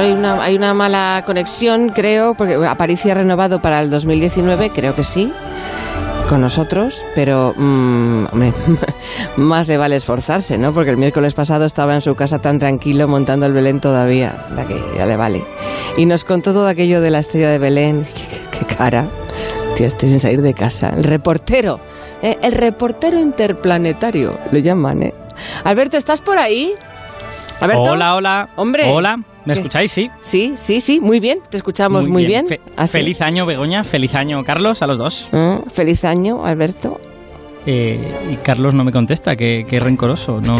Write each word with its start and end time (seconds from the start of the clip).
Hay 0.00 0.12
una, 0.12 0.42
hay 0.42 0.56
una 0.56 0.74
mala 0.74 1.22
conexión, 1.26 1.90
creo, 1.90 2.34
porque 2.34 2.54
Aparicio 2.66 3.12
ha 3.12 3.14
renovado 3.14 3.60
para 3.60 3.80
el 3.80 3.90
2019, 3.90 4.70
creo 4.70 4.94
que 4.94 5.04
sí, 5.04 5.32
con 6.28 6.40
nosotros, 6.40 7.04
pero 7.14 7.52
mm, 7.56 8.26
hombre, 8.32 8.52
más 9.36 9.68
le 9.68 9.76
vale 9.76 9.96
esforzarse, 9.96 10.58
¿no? 10.58 10.72
Porque 10.72 10.90
el 10.90 10.96
miércoles 10.96 11.34
pasado 11.34 11.64
estaba 11.64 11.94
en 11.94 12.00
su 12.02 12.14
casa 12.14 12.38
tan 12.38 12.58
tranquilo 12.58 13.08
montando 13.08 13.46
el 13.46 13.52
Belén 13.52 13.80
todavía, 13.80 14.46
da 14.54 14.66
que 14.66 14.80
ya 14.96 15.06
le 15.06 15.16
vale. 15.16 15.44
Y 15.96 16.06
nos 16.06 16.24
contó 16.24 16.52
todo 16.52 16.68
aquello 16.68 17.00
de 17.00 17.10
la 17.10 17.18
estrella 17.18 17.50
de 17.50 17.58
Belén, 17.58 18.06
qué, 18.14 18.38
qué- 18.58 18.64
qué 18.66 18.74
cara. 18.76 19.06
Tío, 19.76 19.86
estoy 19.86 20.08
sin 20.08 20.20
salir 20.20 20.42
de 20.42 20.52
casa. 20.54 20.92
El 20.96 21.04
reportero, 21.04 21.80
¿eh? 22.22 22.36
el 22.42 22.52
reportero 22.52 23.18
interplanetario, 23.18 24.38
le 24.50 24.62
llaman, 24.62 25.02
¿eh? 25.02 25.14
Alberto, 25.64 25.96
¿estás 25.96 26.20
por 26.20 26.38
ahí? 26.38 26.74
Alberto. 27.60 27.82
Hola, 27.82 28.14
hola. 28.14 28.48
Hombre. 28.56 28.84
Hola, 28.90 29.16
¿me 29.44 29.52
¿Qué? 29.54 29.60
escucháis? 29.60 29.92
Sí. 29.92 30.10
Sí, 30.22 30.54
sí, 30.56 30.80
sí, 30.80 31.00
muy 31.00 31.20
bien, 31.20 31.38
te 31.50 31.56
escuchamos 31.56 32.08
muy, 32.08 32.24
bien. 32.24 32.46
Fe- 32.46 32.60
Ah. 32.76 32.86
Feliz 32.88 33.20
año, 33.20 33.46
Begoña. 33.46 33.84
Feliz 33.84 34.14
año, 34.14 34.44
Carlos, 34.44 34.82
a 34.82 34.86
los 34.86 34.98
dos. 34.98 35.28
Mm, 35.32 35.68
feliz 35.70 36.04
año, 36.04 36.44
Alberto. 36.46 37.00
Eh, 37.66 38.00
y 38.30 38.36
Carlos 38.36 38.72
no 38.72 38.84
me 38.84 38.92
contesta, 38.92 39.36
qué, 39.36 39.66
qué 39.68 39.78
rencoroso. 39.80 40.40
No... 40.40 40.56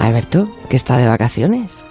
Alberto, 0.00 0.48
que 0.68 0.76
está 0.76 0.96
de 0.96 1.06
vacaciones. 1.06 1.84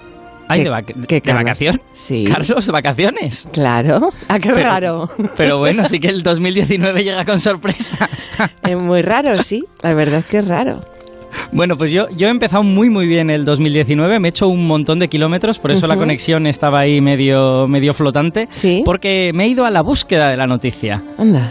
Ay, 0.49 0.59
¿Qué- 0.59 0.63
de, 0.65 0.71
vac- 0.75 1.05
qué, 1.07 1.15
de 1.15 1.21
Carlos? 1.21 1.43
vacación. 1.45 1.81
Sí. 1.93 2.25
Carlos, 2.29 2.67
vacaciones. 2.67 3.47
Claro. 3.53 4.09
Ah, 4.27 4.39
qué 4.39 4.49
Pero- 4.51 4.69
raro. 4.69 5.09
Pero 5.37 5.57
bueno, 5.59 5.87
sí 5.87 5.99
que 6.01 6.09
el 6.09 6.21
2019 6.23 7.03
llega 7.05 7.23
con 7.23 7.39
sorpresas. 7.39 8.29
Es 8.61 8.75
muy 8.75 9.01
raro, 9.01 9.41
sí. 9.41 9.63
La 9.81 9.93
verdad 9.93 10.19
es 10.19 10.25
que 10.25 10.39
es 10.39 10.47
raro. 10.47 10.81
Bueno, 11.55 11.75
pues 11.75 11.91
yo, 11.91 12.07
yo 12.09 12.27
he 12.27 12.31
empezado 12.31 12.63
muy 12.63 12.89
muy 12.89 13.05
bien 13.07 13.29
el 13.29 13.45
2019, 13.45 14.19
me 14.19 14.27
he 14.27 14.29
hecho 14.29 14.47
un 14.47 14.65
montón 14.65 14.97
de 14.97 15.07
kilómetros, 15.07 15.59
por 15.59 15.71
eso 15.71 15.85
la 15.85 15.95
conexión 15.97 16.47
estaba 16.47 16.79
ahí 16.79 16.99
medio, 16.99 17.67
medio 17.67 17.93
flotante, 17.93 18.47
Sí. 18.49 18.81
porque 18.83 19.31
me 19.33 19.45
he 19.45 19.47
ido 19.49 19.63
a 19.65 19.69
la 19.69 19.81
búsqueda 19.83 20.29
de 20.29 20.37
la 20.37 20.47
noticia. 20.47 21.03
Anda. 21.17 21.41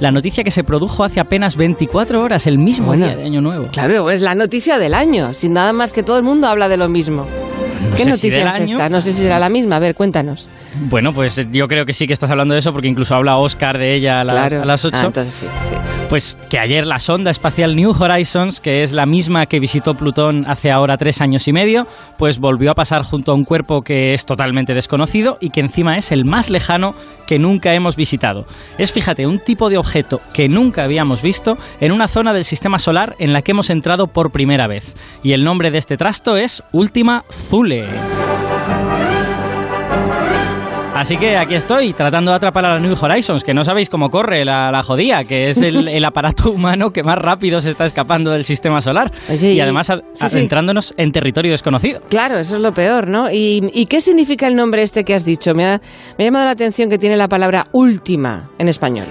La 0.00 0.10
noticia 0.10 0.42
que 0.42 0.50
se 0.50 0.64
produjo 0.64 1.04
hace 1.04 1.20
apenas 1.20 1.56
24 1.56 2.20
horas, 2.20 2.46
el 2.48 2.58
mismo 2.58 2.88
Bueno. 2.88 3.06
día 3.06 3.16
de 3.16 3.24
Año 3.24 3.40
Nuevo. 3.40 3.68
Claro, 3.72 4.10
es 4.10 4.22
la 4.22 4.34
noticia 4.34 4.78
del 4.78 4.92
año. 4.94 5.32
Sin 5.34 5.52
nada 5.52 5.72
más 5.72 5.92
que 5.92 6.02
todo 6.02 6.16
el 6.18 6.24
mundo 6.24 6.48
habla 6.48 6.68
de 6.68 6.76
lo 6.76 6.88
mismo. 6.88 7.24
No 7.90 7.96
¿Qué 7.96 8.04
si 8.04 8.10
noticia 8.10 8.56
es 8.56 8.70
esta? 8.70 8.88
No 8.88 9.00
sé 9.00 9.12
si 9.12 9.22
será 9.22 9.38
la 9.38 9.48
misma. 9.48 9.76
A 9.76 9.78
ver, 9.78 9.94
cuéntanos. 9.94 10.50
Bueno, 10.88 11.12
pues 11.12 11.38
eh, 11.38 11.46
yo 11.50 11.66
creo 11.68 11.84
que 11.84 11.92
sí 11.92 12.06
que 12.06 12.12
estás 12.12 12.30
hablando 12.30 12.54
de 12.54 12.60
eso, 12.60 12.72
porque 12.72 12.88
incluso 12.88 13.14
habla 13.14 13.36
Oscar 13.36 13.78
de 13.78 13.94
ella 13.94 14.20
a 14.20 14.24
las, 14.24 14.34
claro. 14.34 14.62
a 14.62 14.64
las 14.64 14.84
8. 14.84 14.96
Ah, 14.96 15.04
entonces 15.06 15.34
sí, 15.34 15.46
sí. 15.62 15.74
Pues 16.08 16.36
que 16.48 16.58
ayer 16.58 16.86
la 16.86 16.98
sonda 16.98 17.30
espacial 17.30 17.76
New 17.76 17.94
Horizons, 17.98 18.60
que 18.60 18.82
es 18.82 18.92
la 18.92 19.06
misma 19.06 19.46
que 19.46 19.60
visitó 19.60 19.94
Plutón 19.94 20.44
hace 20.48 20.70
ahora 20.70 20.96
tres 20.96 21.20
años 21.20 21.46
y 21.48 21.52
medio, 21.52 21.86
pues 22.18 22.38
volvió 22.38 22.70
a 22.70 22.74
pasar 22.74 23.02
junto 23.02 23.32
a 23.32 23.34
un 23.34 23.44
cuerpo 23.44 23.82
que 23.82 24.12
es 24.12 24.26
totalmente 24.26 24.74
desconocido 24.74 25.38
y 25.40 25.50
que 25.50 25.60
encima 25.60 25.96
es 25.96 26.12
el 26.12 26.24
más 26.24 26.50
lejano 26.50 26.94
que 27.26 27.38
nunca 27.38 27.74
hemos 27.74 27.96
visitado. 27.96 28.44
Es, 28.78 28.92
fíjate, 28.92 29.26
un 29.26 29.38
tipo 29.38 29.70
de 29.70 29.78
objeto 29.78 30.20
que 30.32 30.48
nunca 30.48 30.84
habíamos 30.84 31.22
visto 31.22 31.56
en 31.80 31.92
una 31.92 32.08
zona 32.08 32.32
del 32.32 32.44
sistema 32.44 32.78
solar 32.78 33.16
en 33.18 33.32
la 33.32 33.42
que 33.42 33.52
hemos 33.52 33.70
entrado 33.70 34.06
por 34.06 34.30
primera 34.30 34.66
vez. 34.66 34.94
Y 35.22 35.32
el 35.32 35.44
nombre 35.44 35.70
de 35.70 35.78
este 35.78 35.96
trasto 35.96 36.36
es 36.36 36.62
Última 36.72 37.24
Así 40.94 41.16
que 41.16 41.36
aquí 41.36 41.54
estoy, 41.56 41.92
tratando 41.92 42.30
de 42.30 42.36
atrapar 42.36 42.64
a 42.64 42.74
la 42.74 42.78
New 42.78 42.94
Horizons, 42.98 43.42
que 43.42 43.52
no 43.52 43.64
sabéis 43.64 43.90
cómo 43.90 44.10
corre 44.10 44.44
la, 44.44 44.70
la 44.70 44.82
jodía, 44.84 45.24
que 45.24 45.50
es 45.50 45.60
el, 45.60 45.88
el 45.88 46.04
aparato 46.04 46.52
humano 46.52 46.92
que 46.92 47.02
más 47.02 47.18
rápido 47.18 47.60
se 47.60 47.70
está 47.70 47.84
escapando 47.84 48.30
del 48.30 48.44
sistema 48.44 48.80
solar. 48.80 49.10
Oye, 49.28 49.52
y 49.54 49.60
además 49.60 49.90
a- 49.90 49.96
sí, 49.96 50.02
sí. 50.14 50.24
adentrándonos 50.24 50.94
en 50.96 51.10
territorio 51.10 51.50
desconocido. 51.52 52.00
Claro, 52.08 52.38
eso 52.38 52.56
es 52.56 52.62
lo 52.62 52.72
peor, 52.72 53.08
¿no? 53.08 53.28
¿Y, 53.30 53.68
y 53.74 53.86
qué 53.86 54.00
significa 54.00 54.46
el 54.46 54.54
nombre 54.54 54.82
este 54.84 55.04
que 55.04 55.14
has 55.14 55.24
dicho? 55.24 55.52
Me 55.54 55.66
ha, 55.66 55.80
me 56.16 56.24
ha 56.24 56.28
llamado 56.28 56.44
la 56.44 56.52
atención 56.52 56.88
que 56.88 56.96
tiene 56.96 57.16
la 57.16 57.28
palabra 57.28 57.66
última 57.72 58.50
en 58.58 58.68
español. 58.68 59.06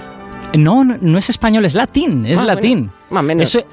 No, 0.56 0.84
no, 0.84 0.96
no 1.00 1.18
es 1.18 1.28
español, 1.30 1.64
es 1.66 1.74
latín, 1.74 2.24
es 2.26 2.38
Ah, 2.38 2.44
latín. 2.44 2.78
bueno, 2.86 2.92
más 3.10 3.20
o 3.20 3.26
menos. 3.26 3.48
Eso- 3.54 3.66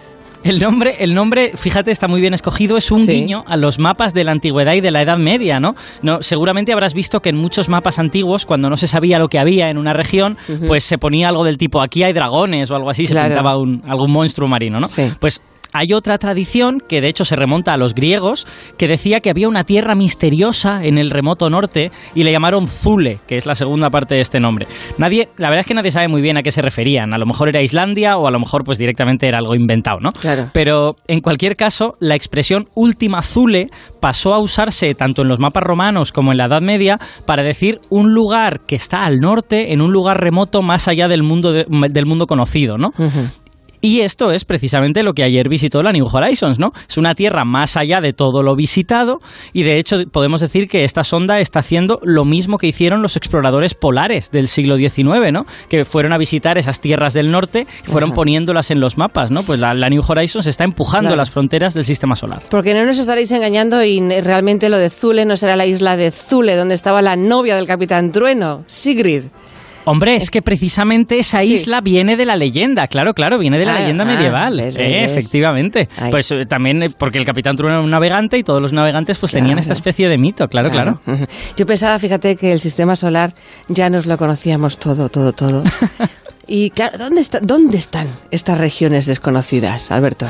el 0.43 0.59
nombre, 0.59 0.95
el 0.99 1.13
nombre, 1.13 1.51
fíjate, 1.55 1.91
está 1.91 2.07
muy 2.07 2.21
bien 2.21 2.33
escogido, 2.33 2.77
es 2.77 2.91
un 2.91 3.01
Sí. 3.03 3.11
guiño 3.11 3.43
a 3.47 3.57
los 3.57 3.79
mapas 3.79 4.13
de 4.13 4.23
la 4.23 4.31
antigüedad 4.31 4.73
y 4.73 4.81
de 4.81 4.91
la 4.91 5.01
Edad 5.01 5.17
Media, 5.17 5.59
¿no? 5.59 5.75
no 6.01 6.21
seguramente 6.21 6.73
habrás 6.73 6.93
visto 6.93 7.19
que 7.19 7.29
en 7.29 7.37
muchos 7.37 7.69
mapas 7.69 7.99
antiguos, 7.99 8.45
cuando 8.45 8.69
no 8.69 8.75
se 8.75 8.87
sabía 8.87 9.19
lo 9.19 9.27
que 9.27 9.39
había 9.39 9.69
en 9.69 9.77
una 9.77 9.93
región, 9.93 10.37
pues 10.67 10.83
se 10.83 10.97
ponía 10.97 11.29
algo 11.29 11.43
del 11.43 11.57
tipo 11.57 11.81
aquí 11.81 12.03
hay 12.03 12.13
dragones 12.13 12.69
o 12.71 12.75
algo 12.75 12.89
así, 12.89 13.05
se 13.05 13.15
pintaba 13.15 13.57
un- 13.57 13.81
algún 13.87 14.11
monstruo 14.11 14.47
marino, 14.47 14.79
¿no? 14.79 14.87
Sí. 14.87 15.03
Pues 15.19 15.41
hay 15.73 15.93
otra 15.93 16.17
tradición 16.17 16.81
que 16.87 17.01
de 17.01 17.07
hecho 17.09 17.25
se 17.25 17.35
remonta 17.35 17.73
a 17.73 17.77
los 17.77 17.93
griegos 17.93 18.47
que 18.77 18.87
decía 18.87 19.19
que 19.19 19.29
había 19.29 19.47
una 19.47 19.63
tierra 19.63 19.95
misteriosa 19.95 20.83
en 20.83 20.97
el 20.97 21.09
remoto 21.09 21.49
norte 21.49 21.91
y 22.15 22.23
le 22.23 22.31
llamaron 22.31 22.67
Zule, 22.67 23.19
que 23.27 23.37
es 23.37 23.45
la 23.45 23.55
segunda 23.55 23.89
parte 23.89 24.15
de 24.15 24.21
este 24.21 24.39
nombre. 24.39 24.67
Nadie, 24.97 25.29
la 25.37 25.49
verdad 25.49 25.61
es 25.61 25.65
que 25.67 25.73
nadie 25.73 25.91
sabe 25.91 26.07
muy 26.07 26.21
bien 26.21 26.37
a 26.37 26.43
qué 26.43 26.51
se 26.51 26.61
referían. 26.61 27.13
A 27.13 27.17
lo 27.17 27.25
mejor 27.25 27.49
era 27.49 27.61
Islandia 27.61 28.17
o 28.17 28.27
a 28.27 28.31
lo 28.31 28.39
mejor 28.39 28.63
pues 28.63 28.77
directamente 28.77 29.27
era 29.27 29.37
algo 29.39 29.55
inventado, 29.55 29.99
¿no? 29.99 30.11
Claro. 30.11 30.49
Pero 30.53 30.95
en 31.07 31.21
cualquier 31.21 31.55
caso, 31.55 31.93
la 31.99 32.15
expresión 32.15 32.67
última 32.75 33.21
Zule 33.21 33.69
pasó 33.99 34.33
a 34.33 34.39
usarse 34.41 34.93
tanto 34.95 35.21
en 35.21 35.27
los 35.27 35.39
mapas 35.39 35.63
romanos 35.63 36.11
como 36.11 36.31
en 36.31 36.37
la 36.37 36.45
Edad 36.45 36.61
Media 36.61 36.99
para 37.25 37.43
decir 37.43 37.79
un 37.89 38.13
lugar 38.13 38.61
que 38.67 38.75
está 38.75 39.03
al 39.05 39.17
norte, 39.19 39.73
en 39.73 39.81
un 39.81 39.91
lugar 39.91 40.19
remoto 40.21 40.61
más 40.61 40.87
allá 40.87 41.07
del 41.07 41.23
mundo 41.23 41.51
de- 41.51 41.65
del 41.89 42.05
mundo 42.05 42.27
conocido, 42.27 42.77
¿no? 42.77 42.91
Y 43.81 44.01
esto 44.01 44.31
es 44.31 44.45
precisamente 44.45 45.01
lo 45.03 45.13
que 45.13 45.23
ayer 45.23 45.49
visitó 45.49 45.81
la 45.81 45.91
New 45.91 46.05
Horizons, 46.05 46.59
¿no? 46.59 46.71
Es 46.87 46.97
una 46.97 47.15
tierra 47.15 47.43
más 47.45 47.77
allá 47.77 47.99
de 47.99 48.13
todo 48.13 48.43
lo 48.43 48.55
visitado 48.55 49.19
y 49.53 49.63
de 49.63 49.77
hecho 49.79 49.97
podemos 50.11 50.41
decir 50.41 50.67
que 50.67 50.83
esta 50.83 51.03
sonda 51.03 51.39
está 51.39 51.59
haciendo 51.59 51.99
lo 52.03 52.23
mismo 52.23 52.57
que 52.59 52.67
hicieron 52.67 53.01
los 53.01 53.17
exploradores 53.17 53.73
polares 53.73 54.29
del 54.31 54.47
siglo 54.47 54.77
XIX, 54.77 55.31
¿no? 55.33 55.45
Que 55.67 55.83
fueron 55.83 56.13
a 56.13 56.17
visitar 56.19 56.57
esas 56.59 56.79
tierras 56.79 57.13
del 57.13 57.31
norte 57.31 57.65
y 57.83 57.89
fueron 57.89 58.09
Ajá. 58.11 58.15
poniéndolas 58.17 58.69
en 58.69 58.79
los 58.79 58.97
mapas, 58.99 59.31
¿no? 59.31 59.43
Pues 59.43 59.59
la, 59.59 59.73
la 59.73 59.89
New 59.89 60.01
Horizons 60.07 60.45
está 60.47 60.63
empujando 60.63 61.07
Claro. 61.07 61.15
las 61.17 61.31
fronteras 61.31 61.73
del 61.73 61.83
sistema 61.85 62.15
solar. 62.15 62.43
Porque 62.51 62.75
no 62.75 62.85
nos 62.85 62.99
estaréis 62.99 63.31
engañando 63.31 63.83
y 63.83 63.99
realmente 64.21 64.69
lo 64.69 64.77
de 64.77 64.89
Zule 64.91 65.25
no 65.25 65.35
será 65.37 65.55
la 65.55 65.65
isla 65.65 65.97
de 65.97 66.11
Zule, 66.11 66.55
donde 66.55 66.75
estaba 66.75 67.01
la 67.01 67.15
novia 67.15 67.55
del 67.55 67.65
Capitán 67.65 68.11
Trueno, 68.11 68.63
Sigrid. 68.67 69.23
Hombre, 69.85 70.15
es 70.15 70.29
que 70.29 70.41
precisamente 70.41 71.17
esa 71.19 71.41
Sí. 71.41 71.53
isla 71.53 71.81
viene 71.81 72.15
de 72.17 72.25
la 72.25 72.35
leyenda, 72.35 72.87
claro, 72.87 73.13
claro, 73.13 73.39
viene 73.39 73.57
de 73.59 73.65
la 73.65 73.75
Ah, 73.75 73.79
leyenda 73.79 74.03
ah, 74.03 74.07
medieval. 74.07 74.57
ves, 74.57 74.75
ves, 74.75 74.85
Eh, 74.87 74.95
ves. 75.01 75.11
efectivamente. 75.11 75.89
Ay. 75.97 76.11
Pues 76.11 76.31
eh, 76.31 76.45
también 76.47 76.83
eh, 76.83 76.89
porque 76.95 77.17
el 77.17 77.25
capitán 77.25 77.55
Trueno 77.55 77.75
era 77.77 77.83
un 77.83 77.89
navegante 77.89 78.37
y 78.37 78.43
todos 78.43 78.61
los 78.61 78.73
navegantes 78.73 79.17
pues 79.17 79.31
tenían 79.31 79.51
Claro. 79.53 79.61
esta 79.61 79.73
especie 79.73 80.07
de 80.09 80.17
mito, 80.17 80.47
claro, 80.47 80.69
claro. 80.69 80.99
Ujú. 81.07 81.25
Yo 81.57 81.65
pensaba, 81.65 81.97
fíjate, 81.99 82.35
que 82.35 82.51
el 82.53 82.59
sistema 82.59 82.95
solar 82.95 83.33
ya 83.69 83.89
nos 83.89 84.05
lo 84.05 84.17
conocíamos 84.17 84.77
todo, 84.77 85.09
todo, 85.09 85.33
todo. 85.33 85.63
y 86.47 86.69
claro, 86.71 86.97
¿dónde, 86.97 87.21
está, 87.21 87.39
¿dónde 87.41 87.77
están 87.77 88.07
estas 88.29 88.57
regiones 88.57 89.05
desconocidas, 89.07 89.91
Alberto? 89.91 90.27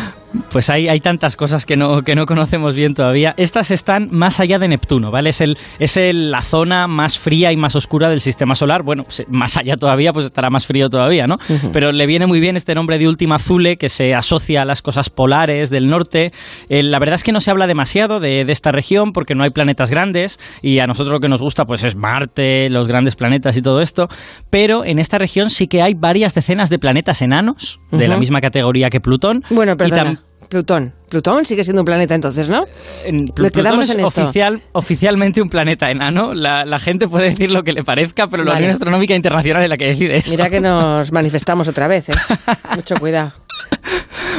Pues 0.52 0.70
hay, 0.70 0.88
hay 0.88 1.00
tantas 1.02 1.36
cosas 1.36 1.66
que 1.66 1.76
no, 1.76 2.04
que 2.04 2.16
no 2.16 2.26
conocemos 2.26 2.76
bien 2.76 2.94
todavía. 2.94 3.34
Estas 3.38 3.70
están 3.72 4.10
más 4.12 4.40
allá 4.40 4.60
de 4.60 4.68
Neptuno, 4.68 5.12
¿vale? 5.12 5.30
Es, 5.32 5.42
el, 5.42 5.58
es 5.80 5.98
el- 5.98 6.32
la 6.32 6.42
zona 6.42 6.88
más 6.88 7.18
fría 7.20 7.52
y 7.52 7.58
más 7.58 7.76
oscura 7.76 8.10
del 8.10 8.22
sistema 8.22 8.56
solar. 8.56 8.84
Bueno, 8.84 9.04
más 9.30 9.58
allá 9.58 9.76
todavía, 9.78 10.14
pues 10.14 10.26
estará 10.26 10.50
más 10.50 10.66
frío 10.66 10.90
todavía, 10.90 11.28
¿no? 11.28 11.38
Pero 11.74 11.92
le 11.92 12.06
viene 12.06 12.28
muy 12.28 12.40
bien 12.40 12.56
este 12.58 12.76
nombre 12.76 12.98
de 12.98 13.08
Última 13.08 13.38
Thule, 13.40 13.78
que 13.78 13.90
se 13.90 14.14
asocia 14.16 14.62
a 14.62 14.66
las 14.66 14.82
cosas 14.82 15.10
polares 15.10 15.70
del 15.70 15.90
norte. 15.90 16.32
Eh, 16.70 16.84
la 16.84 17.00
verdad 17.00 17.16
es 17.16 17.24
que 17.24 17.32
no 17.34 17.42
se 17.42 17.52
habla 17.52 17.68
demasiado 17.68 18.20
de, 18.20 18.46
de 18.46 18.52
esta 18.54 18.72
región 18.72 19.12
porque 19.14 19.36
no 19.36 19.44
hay 19.44 19.50
planetas 19.50 19.90
grandes 19.92 20.40
y 20.62 20.80
a 20.80 20.88
nosotros 20.88 21.14
lo 21.14 21.20
que 21.20 21.30
nos 21.30 21.42
gusta 21.42 21.66
pues 21.66 21.84
es 21.84 21.96
Marte, 21.96 22.70
los 22.70 22.88
grandes 22.88 23.16
planetas 23.16 23.58
y 23.58 23.62
todo 23.62 23.82
esto. 23.82 24.08
Pero 24.50 24.86
en 24.86 25.00
esta 25.00 25.18
región 25.18 25.50
sí 25.50 25.68
que 25.68 25.82
hay 25.82 25.94
varias 25.94 26.34
decenas 26.34 26.70
de 26.70 26.80
planetas 26.80 27.22
enanos, 27.22 27.82
de 27.92 28.08
la 28.08 28.18
misma 28.18 28.40
categoría 28.42 28.90
que 28.90 29.02
Plutón. 29.02 29.44
Bueno, 29.50 29.76
perdona. 29.76 30.21
Plutón. 30.52 30.94
Plutón 31.08 31.46
sigue 31.46 31.64
siendo 31.64 31.82
un 31.82 31.86
planeta 31.86 32.14
entonces, 32.14 32.50
¿no? 32.50 32.68
en 33.06 33.26
Plutón 33.28 33.52
quedamos 33.54 33.88
es 33.88 33.96
en 33.96 34.02
esto. 34.02 34.22
oficial, 34.24 34.62
oficialmente 34.74 35.42
un 35.42 35.48
planeta 35.48 35.90
enano. 35.90 36.34
La, 36.34 36.66
la 36.66 36.78
gente 36.78 37.08
puede 37.08 37.30
decir 37.30 37.50
lo 37.50 37.64
que 37.64 37.72
le 37.72 37.86
parezca, 37.86 38.28
pero 38.28 38.44
la. 38.44 38.56
Unión 38.58 38.72
Astronómica 38.72 39.16
Internacional 39.16 39.64
es 39.64 39.70
la 39.70 39.78
que 39.78 39.88
decide 39.88 40.18
eso. 40.18 40.32
Mira 40.32 40.50
que 40.50 40.60
nos 40.60 41.10
manifestamos 41.14 41.70
otra 41.70 41.88
vez, 41.88 42.10
¿eh? 42.10 42.14
Mucho 42.76 42.98
cuidado. 42.98 43.32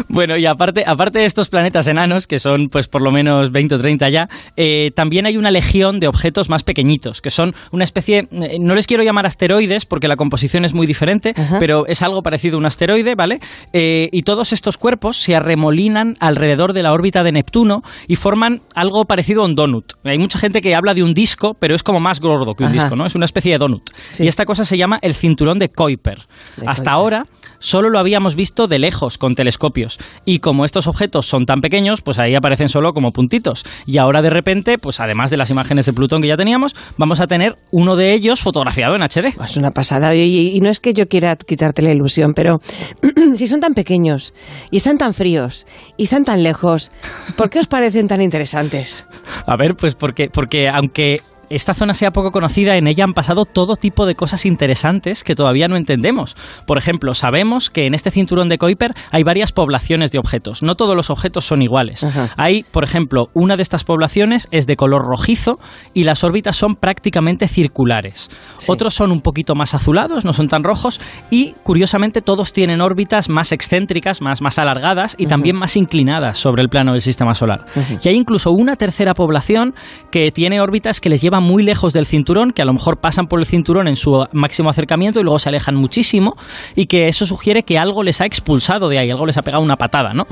Bueno, 0.08 0.36
y 0.36 0.46
aparte, 0.46 0.84
aparte 0.86 1.18
de 1.20 1.24
estos 1.24 1.48
planetas 1.48 1.86
enanos, 1.86 2.26
que 2.26 2.38
son 2.38 2.68
pues 2.68 2.88
por 2.88 3.02
lo 3.02 3.10
menos 3.10 3.50
20 3.52 3.74
o 3.76 3.78
30 3.78 4.08
ya, 4.10 4.28
eh, 4.56 4.90
también 4.94 5.26
hay 5.26 5.36
una 5.36 5.50
legión 5.50 6.00
de 6.00 6.08
objetos 6.08 6.48
más 6.48 6.62
pequeñitos, 6.64 7.20
que 7.20 7.30
son 7.30 7.54
una 7.70 7.84
especie, 7.84 8.28
eh, 8.30 8.58
no 8.60 8.74
les 8.74 8.86
quiero 8.86 9.02
llamar 9.02 9.26
asteroides 9.26 9.86
porque 9.86 10.08
la 10.08 10.16
composición 10.16 10.64
es 10.64 10.74
muy 10.74 10.86
diferente, 10.86 11.32
Ajá. 11.36 11.58
pero 11.60 11.86
es 11.86 12.02
algo 12.02 12.22
parecido 12.22 12.56
a 12.56 12.58
un 12.58 12.66
asteroide, 12.66 13.14
¿vale? 13.14 13.40
Eh, 13.72 14.08
y 14.12 14.22
todos 14.22 14.52
estos 14.52 14.76
cuerpos 14.78 15.16
se 15.16 15.34
arremolinan 15.34 16.16
alrededor 16.20 16.72
de 16.72 16.82
la 16.82 16.92
órbita 16.92 17.22
de 17.22 17.32
Neptuno 17.32 17.82
y 18.08 18.16
forman 18.16 18.62
algo 18.74 19.04
parecido 19.04 19.42
a 19.42 19.46
un 19.46 19.54
donut. 19.54 19.92
Hay 20.04 20.18
mucha 20.18 20.38
gente 20.38 20.60
que 20.60 20.74
habla 20.74 20.94
de 20.94 21.02
un 21.02 21.14
disco, 21.14 21.54
pero 21.58 21.74
es 21.74 21.82
como 21.82 22.00
más 22.00 22.20
gordo 22.20 22.54
que 22.54 22.64
un 22.64 22.70
Ajá. 22.70 22.80
disco, 22.82 22.96
¿no? 22.96 23.06
Es 23.06 23.14
una 23.14 23.24
especie 23.24 23.52
de 23.52 23.58
donut. 23.58 23.82
Sí. 24.10 24.24
Y 24.24 24.28
esta 24.28 24.44
cosa 24.44 24.64
se 24.64 24.76
llama 24.76 24.98
el 25.02 25.14
cinturón 25.14 25.58
de 25.58 25.68
Kuiper. 25.68 26.18
De 26.56 26.66
Hasta 26.66 26.82
Kuiper. 26.84 26.92
ahora 26.92 27.26
solo 27.62 27.88
lo 27.88 27.98
habíamos 27.98 28.36
visto 28.36 28.66
de 28.66 28.78
lejos 28.78 29.16
con 29.16 29.34
telescopios. 29.34 29.98
Y 30.26 30.40
como 30.40 30.64
estos 30.64 30.86
objetos 30.86 31.26
son 31.26 31.46
tan 31.46 31.60
pequeños, 31.60 32.02
pues 32.02 32.18
ahí 32.18 32.34
aparecen 32.34 32.68
solo 32.68 32.92
como 32.92 33.12
puntitos. 33.12 33.64
Y 33.86 33.98
ahora 33.98 34.20
de 34.20 34.30
repente, 34.30 34.76
pues 34.76 35.00
además 35.00 35.30
de 35.30 35.38
las 35.38 35.50
imágenes 35.50 35.86
de 35.86 35.92
Plutón 35.92 36.20
que 36.20 36.28
ya 36.28 36.36
teníamos, 36.36 36.74
vamos 36.98 37.20
a 37.20 37.26
tener 37.26 37.56
uno 37.70 37.96
de 37.96 38.12
ellos 38.12 38.40
fotografiado 38.40 38.94
en 38.96 39.02
HD. 39.02 39.34
Es 39.42 39.56
una 39.56 39.70
pasada. 39.70 40.14
Y, 40.14 40.54
y 40.54 40.60
no 40.60 40.68
es 40.68 40.80
que 40.80 40.92
yo 40.92 41.08
quiera 41.08 41.36
quitarte 41.36 41.82
la 41.82 41.92
ilusión, 41.92 42.34
pero 42.34 42.60
si 43.36 43.46
son 43.46 43.60
tan 43.60 43.74
pequeños 43.74 44.34
y 44.70 44.76
están 44.76 44.98
tan 44.98 45.14
fríos 45.14 45.66
y 45.96 46.04
están 46.04 46.24
tan 46.24 46.42
lejos, 46.42 46.90
¿por 47.36 47.48
qué 47.48 47.60
os 47.60 47.66
parecen 47.66 48.08
tan 48.08 48.20
interesantes? 48.20 49.06
A 49.46 49.56
ver, 49.56 49.76
pues 49.76 49.94
porque, 49.94 50.28
porque 50.32 50.68
aunque 50.68 51.20
esta 51.54 51.74
zona 51.74 51.94
sea 51.94 52.10
poco 52.10 52.30
conocida, 52.30 52.76
en 52.76 52.86
ella 52.86 53.04
han 53.04 53.12
pasado 53.12 53.44
todo 53.44 53.76
tipo 53.76 54.06
de 54.06 54.14
cosas 54.14 54.46
interesantes 54.46 55.24
que 55.24 55.34
todavía 55.34 55.68
no 55.68 55.76
entendemos. 55.76 56.34
Por 56.66 56.78
ejemplo, 56.78 57.14
sabemos 57.14 57.70
que 57.70 57.86
en 57.86 57.94
este 57.94 58.10
cinturón 58.10 58.48
de 58.48 58.58
Kuiper 58.58 58.94
hay 59.10 59.22
varias 59.22 59.52
poblaciones 59.52 60.10
de 60.12 60.18
objetos. 60.18 60.62
No 60.62 60.74
todos 60.74 60.96
los 60.96 61.10
objetos 61.10 61.44
son 61.44 61.62
iguales. 61.62 62.06
Hay, 62.36 62.64
por 62.64 62.84
ejemplo, 62.84 63.28
una 63.34 63.56
de 63.56 63.62
estas 63.62 63.84
poblaciones 63.84 64.48
es 64.50 64.66
de 64.66 64.76
color 64.76 65.02
rojizo 65.02 65.58
y 65.94 66.04
las 66.04 66.24
órbitas 66.24 66.56
son 66.56 66.74
prácticamente 66.74 67.48
circulares. 67.48 68.30
Otros 68.68 68.94
son 68.94 69.12
un 69.12 69.20
poquito 69.20 69.54
más 69.54 69.74
azulados, 69.74 70.24
no 70.24 70.32
son 70.32 70.48
tan 70.48 70.64
rojos 70.64 71.00
y, 71.30 71.54
curiosamente, 71.62 72.22
todos 72.22 72.52
tienen 72.52 72.80
órbitas 72.80 73.28
más 73.28 73.52
excéntricas, 73.52 74.22
más, 74.22 74.40
más 74.40 74.58
alargadas 74.58 75.14
y 75.18 75.26
también 75.26 75.56
más 75.56 75.76
inclinadas 75.76 76.38
sobre 76.38 76.62
el 76.62 76.68
plano 76.68 76.92
del 76.92 77.02
sistema 77.02 77.34
solar. 77.34 77.66
Y 78.02 78.08
hay 78.08 78.16
incluso 78.16 78.50
una 78.50 78.76
tercera 78.76 79.14
población 79.14 79.74
que 80.10 80.30
tiene 80.30 80.60
órbitas 80.60 81.00
que 81.00 81.10
les 81.10 81.20
llevan 81.20 81.41
muy 81.42 81.62
lejos 81.62 81.92
del 81.92 82.06
cinturón, 82.06 82.52
que 82.52 82.62
a 82.62 82.64
lo 82.64 82.72
mejor 82.72 82.98
pasan 82.98 83.26
por 83.26 83.40
el 83.40 83.46
cinturón 83.46 83.88
en 83.88 83.96
su 83.96 84.12
máximo 84.32 84.70
acercamiento 84.70 85.20
y 85.20 85.22
luego 85.22 85.38
se 85.38 85.48
alejan 85.48 85.74
muchísimo 85.74 86.34
y 86.74 86.86
que 86.86 87.06
eso 87.08 87.26
sugiere 87.26 87.62
que 87.62 87.78
algo 87.78 88.02
les 88.02 88.20
ha 88.20 88.26
expulsado 88.26 88.88
de 88.88 88.98
ahí, 88.98 89.10
algo 89.10 89.26
les 89.26 89.36
ha 89.36 89.42
pegado 89.42 89.62
una 89.62 89.76
patada, 89.76 90.12
¿no? 90.14 90.24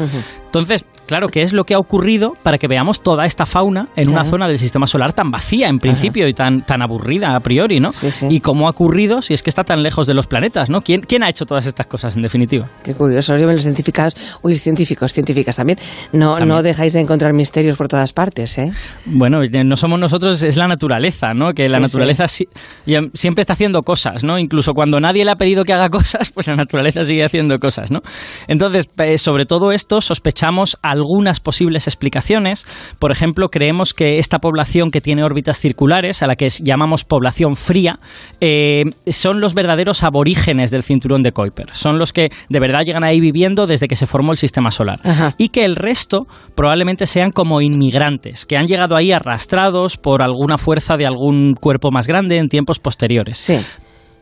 Entonces, 0.47 0.85
claro, 1.07 1.29
¿qué 1.29 1.43
es 1.43 1.53
lo 1.53 1.65
que 1.65 1.75
ha 1.75 1.79
ocurrido 1.79 2.35
para 2.43 2.59
que 2.59 2.67
veamos 2.67 3.03
toda 3.03 3.25
esta 3.25 3.47
fauna 3.47 3.89
en 3.97 4.11
una 4.11 4.25
zona 4.25 4.49
del 4.49 4.59
sistema 4.59 4.87
solar 4.87 5.12
tan 5.12 5.31
vacía 5.31 5.69
en 5.69 5.79
principio 5.79 6.29
y 6.29 6.35
tan, 6.35 6.62
tan 6.62 6.83
aburrida 6.83 7.37
a 7.37 7.41
priori, 7.41 7.81
¿no? 7.81 7.91
Y 8.29 8.41
cómo 8.41 8.67
ha 8.67 8.71
ocurrido 8.71 9.23
si 9.23 9.35
es 9.35 9.43
que 9.43 9.51
está 9.51 9.65
tan 9.65 9.83
lejos 9.83 10.07
de 10.07 10.15
los 10.15 10.27
planetas, 10.27 10.71
¿no? 10.71 10.81
¿Quién, 10.81 11.01
quién 11.01 11.23
ha 11.23 11.29
hecho 11.29 11.45
todas 11.45 11.67
estas 11.67 11.87
cosas 11.87 12.17
en 12.17 12.23
definitiva? 12.23 12.67
Qué 12.83 12.95
curioso, 12.95 13.37
yo 13.37 13.47
los 13.51 13.62
científicos, 13.62 14.17
uy, 14.43 14.59
científicos, 14.59 15.12
científicas 15.12 15.57
también, 15.57 15.79
no, 16.12 16.39
no 16.41 16.62
dejáis 16.62 16.93
de 16.93 17.01
encontrar 17.01 17.33
misterios 17.33 17.77
por 17.77 17.89
todas 17.89 18.12
partes, 18.12 18.59
¿eh? 18.59 18.73
Bueno, 19.07 19.41
no 19.65 19.77
somos 19.77 19.99
nosotros, 19.99 20.43
es 20.43 20.57
la 20.57 20.67
naturaleza 20.67 21.00
¿no? 21.35 21.52
Que 21.52 21.69
la 21.69 21.81
naturaleza 21.81 22.26
siempre 22.29 23.41
está 23.41 23.52
haciendo 23.52 23.82
cosas, 23.82 24.25
¿no? 24.25 24.38
Incluso 24.38 24.75
cuando 24.75 25.00
nadie 25.00 25.25
le 25.25 25.31
ha 25.31 25.37
pedido 25.37 25.64
que 25.64 25.73
haga 25.73 25.88
cosas, 25.91 26.31
pues 26.31 26.47
la 26.47 26.56
naturaleza 26.56 27.05
sigue 27.05 27.25
haciendo 27.25 27.58
cosas, 27.58 27.91
¿no? 27.91 28.00
Entonces, 28.49 28.88
sobre 29.17 29.47
todo 29.47 29.73
esto, 29.73 30.00
sospechamos 30.00 30.79
algunas 30.82 31.41
posibles 31.41 31.87
explicaciones. 31.87 32.67
Por 32.99 33.12
ejemplo, 33.12 33.49
creemos 33.49 33.94
que 33.94 34.19
esta 34.19 34.38
población 34.38 34.91
que 34.91 35.00
tiene 35.00 35.25
órbitas 35.25 35.61
circulares, 35.61 36.23
a 36.23 36.26
la 36.26 36.37
que 36.37 36.49
llamamos 36.49 37.05
población 37.05 37.56
fría, 37.56 37.99
eh, 38.41 38.85
son 39.11 39.41
los 39.41 39.55
verdaderos 39.55 40.02
aborígenes 40.02 40.70
del 40.70 40.82
cinturón 40.82 41.23
de 41.23 41.32
Kuiper. 41.32 41.69
Son 41.73 41.99
los 41.99 42.12
que 42.12 42.29
de 42.49 42.61
verdad 42.61 42.82
llegan 42.85 43.05
ahí 43.05 43.20
viviendo 43.20 43.67
desde 43.67 43.88
que 43.88 43.97
se 43.97 44.06
formó 44.06 44.32
el 44.32 44.38
sistema 44.38 44.70
solar. 44.70 45.00
Y 45.38 45.49
que 45.49 45.64
el 45.64 45.76
resto 45.76 46.26
probablemente 46.55 47.06
sean 47.06 47.31
como 47.31 47.61
inmigrantes, 47.61 48.47
que 48.47 48.56
han 48.56 48.67
llegado 48.67 48.97
ahí 48.97 49.12
arrastrados 49.12 49.97
por 49.97 50.23
alguna 50.23 50.58
fuerza 50.58 50.80
de 50.97 51.06
algún 51.06 51.55
cuerpo 51.55 51.91
más 51.91 52.06
grande 52.06 52.37
en 52.37 52.49
tiempos 52.49 52.79
posteriores. 52.79 53.38
Sí. 53.38 53.59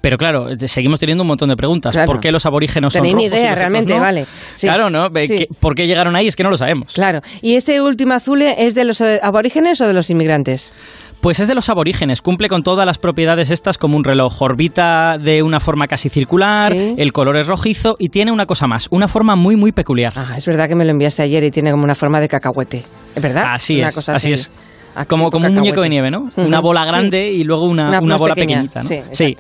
Pero 0.01 0.17
claro, 0.17 0.47
seguimos 0.67 1.01
teniendo 1.01 1.23
un 1.23 1.29
montón 1.29 1.49
de 1.49 1.57
preguntas. 1.57 1.97
¿Por 2.07 2.21
qué 2.21 2.31
los 2.31 2.47
aborígenes 2.47 2.93
son 2.93 3.03
rojos? 3.03 3.17
ni 3.17 3.25
idea, 3.25 3.55
realmente, 3.55 3.99
vale. 3.99 4.27
Claro, 4.61 4.91
¿no? 4.91 5.09
¿Por 5.61 5.75
qué 5.75 5.87
llegaron 5.87 6.15
ahí? 6.15 6.29
Es 6.29 6.37
que 6.37 6.45
no 6.45 6.51
lo 6.51 6.57
sabemos. 6.57 6.93
Claro. 6.95 7.21
¿Y 7.43 7.55
este 7.55 7.81
último 7.81 8.15
azul 8.15 8.43
es 8.43 8.75
de 8.75 8.85
los 8.85 9.01
eh, 9.01 9.19
aborígenes 9.23 9.81
o 9.81 9.87
de 9.87 9.95
los 9.95 10.09
inmigrantes? 10.11 10.73
Pues 11.21 11.41
es 11.41 11.49
de 11.49 11.55
los 11.57 11.69
aborígenes, 11.69 12.23
cumple 12.23 12.49
con 12.49 12.63
todas 12.63 12.87
las 12.87 12.97
propiedades 12.97 13.51
estas 13.51 13.77
como 13.77 13.97
un 13.97 14.05
reloj. 14.05 14.41
Orbita 14.41 15.19
de 15.19 15.43
una 15.43 15.59
forma 15.59 15.89
casi 15.89 16.09
circular, 16.09 16.73
el 16.73 17.13
color 17.13 17.37
es 17.39 17.49
rojizo 17.49 17.97
y 17.99 18.11
tiene 18.11 18.31
una 18.31 18.47
cosa 18.47 18.69
más, 18.69 18.87
una 18.93 19.09
forma 19.09 19.35
muy, 19.35 19.57
muy 19.57 19.73
peculiar. 19.73 20.13
Ah, 20.15 20.35
es 20.37 20.47
verdad 20.47 20.69
que 20.69 20.77
me 20.77 20.85
lo 20.85 20.93
enviaste 20.93 21.23
ayer 21.23 21.43
y 21.43 21.51
tiene 21.51 21.73
como 21.73 21.83
una 21.83 21.97
forma 21.97 22.21
de 22.21 22.29
cacahuete. 22.29 22.85
¿Es 23.17 23.23
verdad? 23.23 23.47
Así 23.49 23.81
es, 23.81 23.93
cosa 23.93 24.15
así 24.15 24.33
es 24.33 24.49
como, 25.07 25.31
como 25.31 25.47
un 25.47 25.55
muñeco 25.55 25.81
de 25.83 25.89
nieve, 25.89 26.11
¿no? 26.11 26.31
Una 26.37 26.61
bola 26.61 26.85
grande 26.85 27.31
y 27.31 27.45
luego 27.45 27.65
una, 27.65 28.01
una, 28.01 28.17
bola 28.17 28.35
pequeñita, 28.35 28.83
¿no? 28.83 28.89
Sí, 29.13 29.37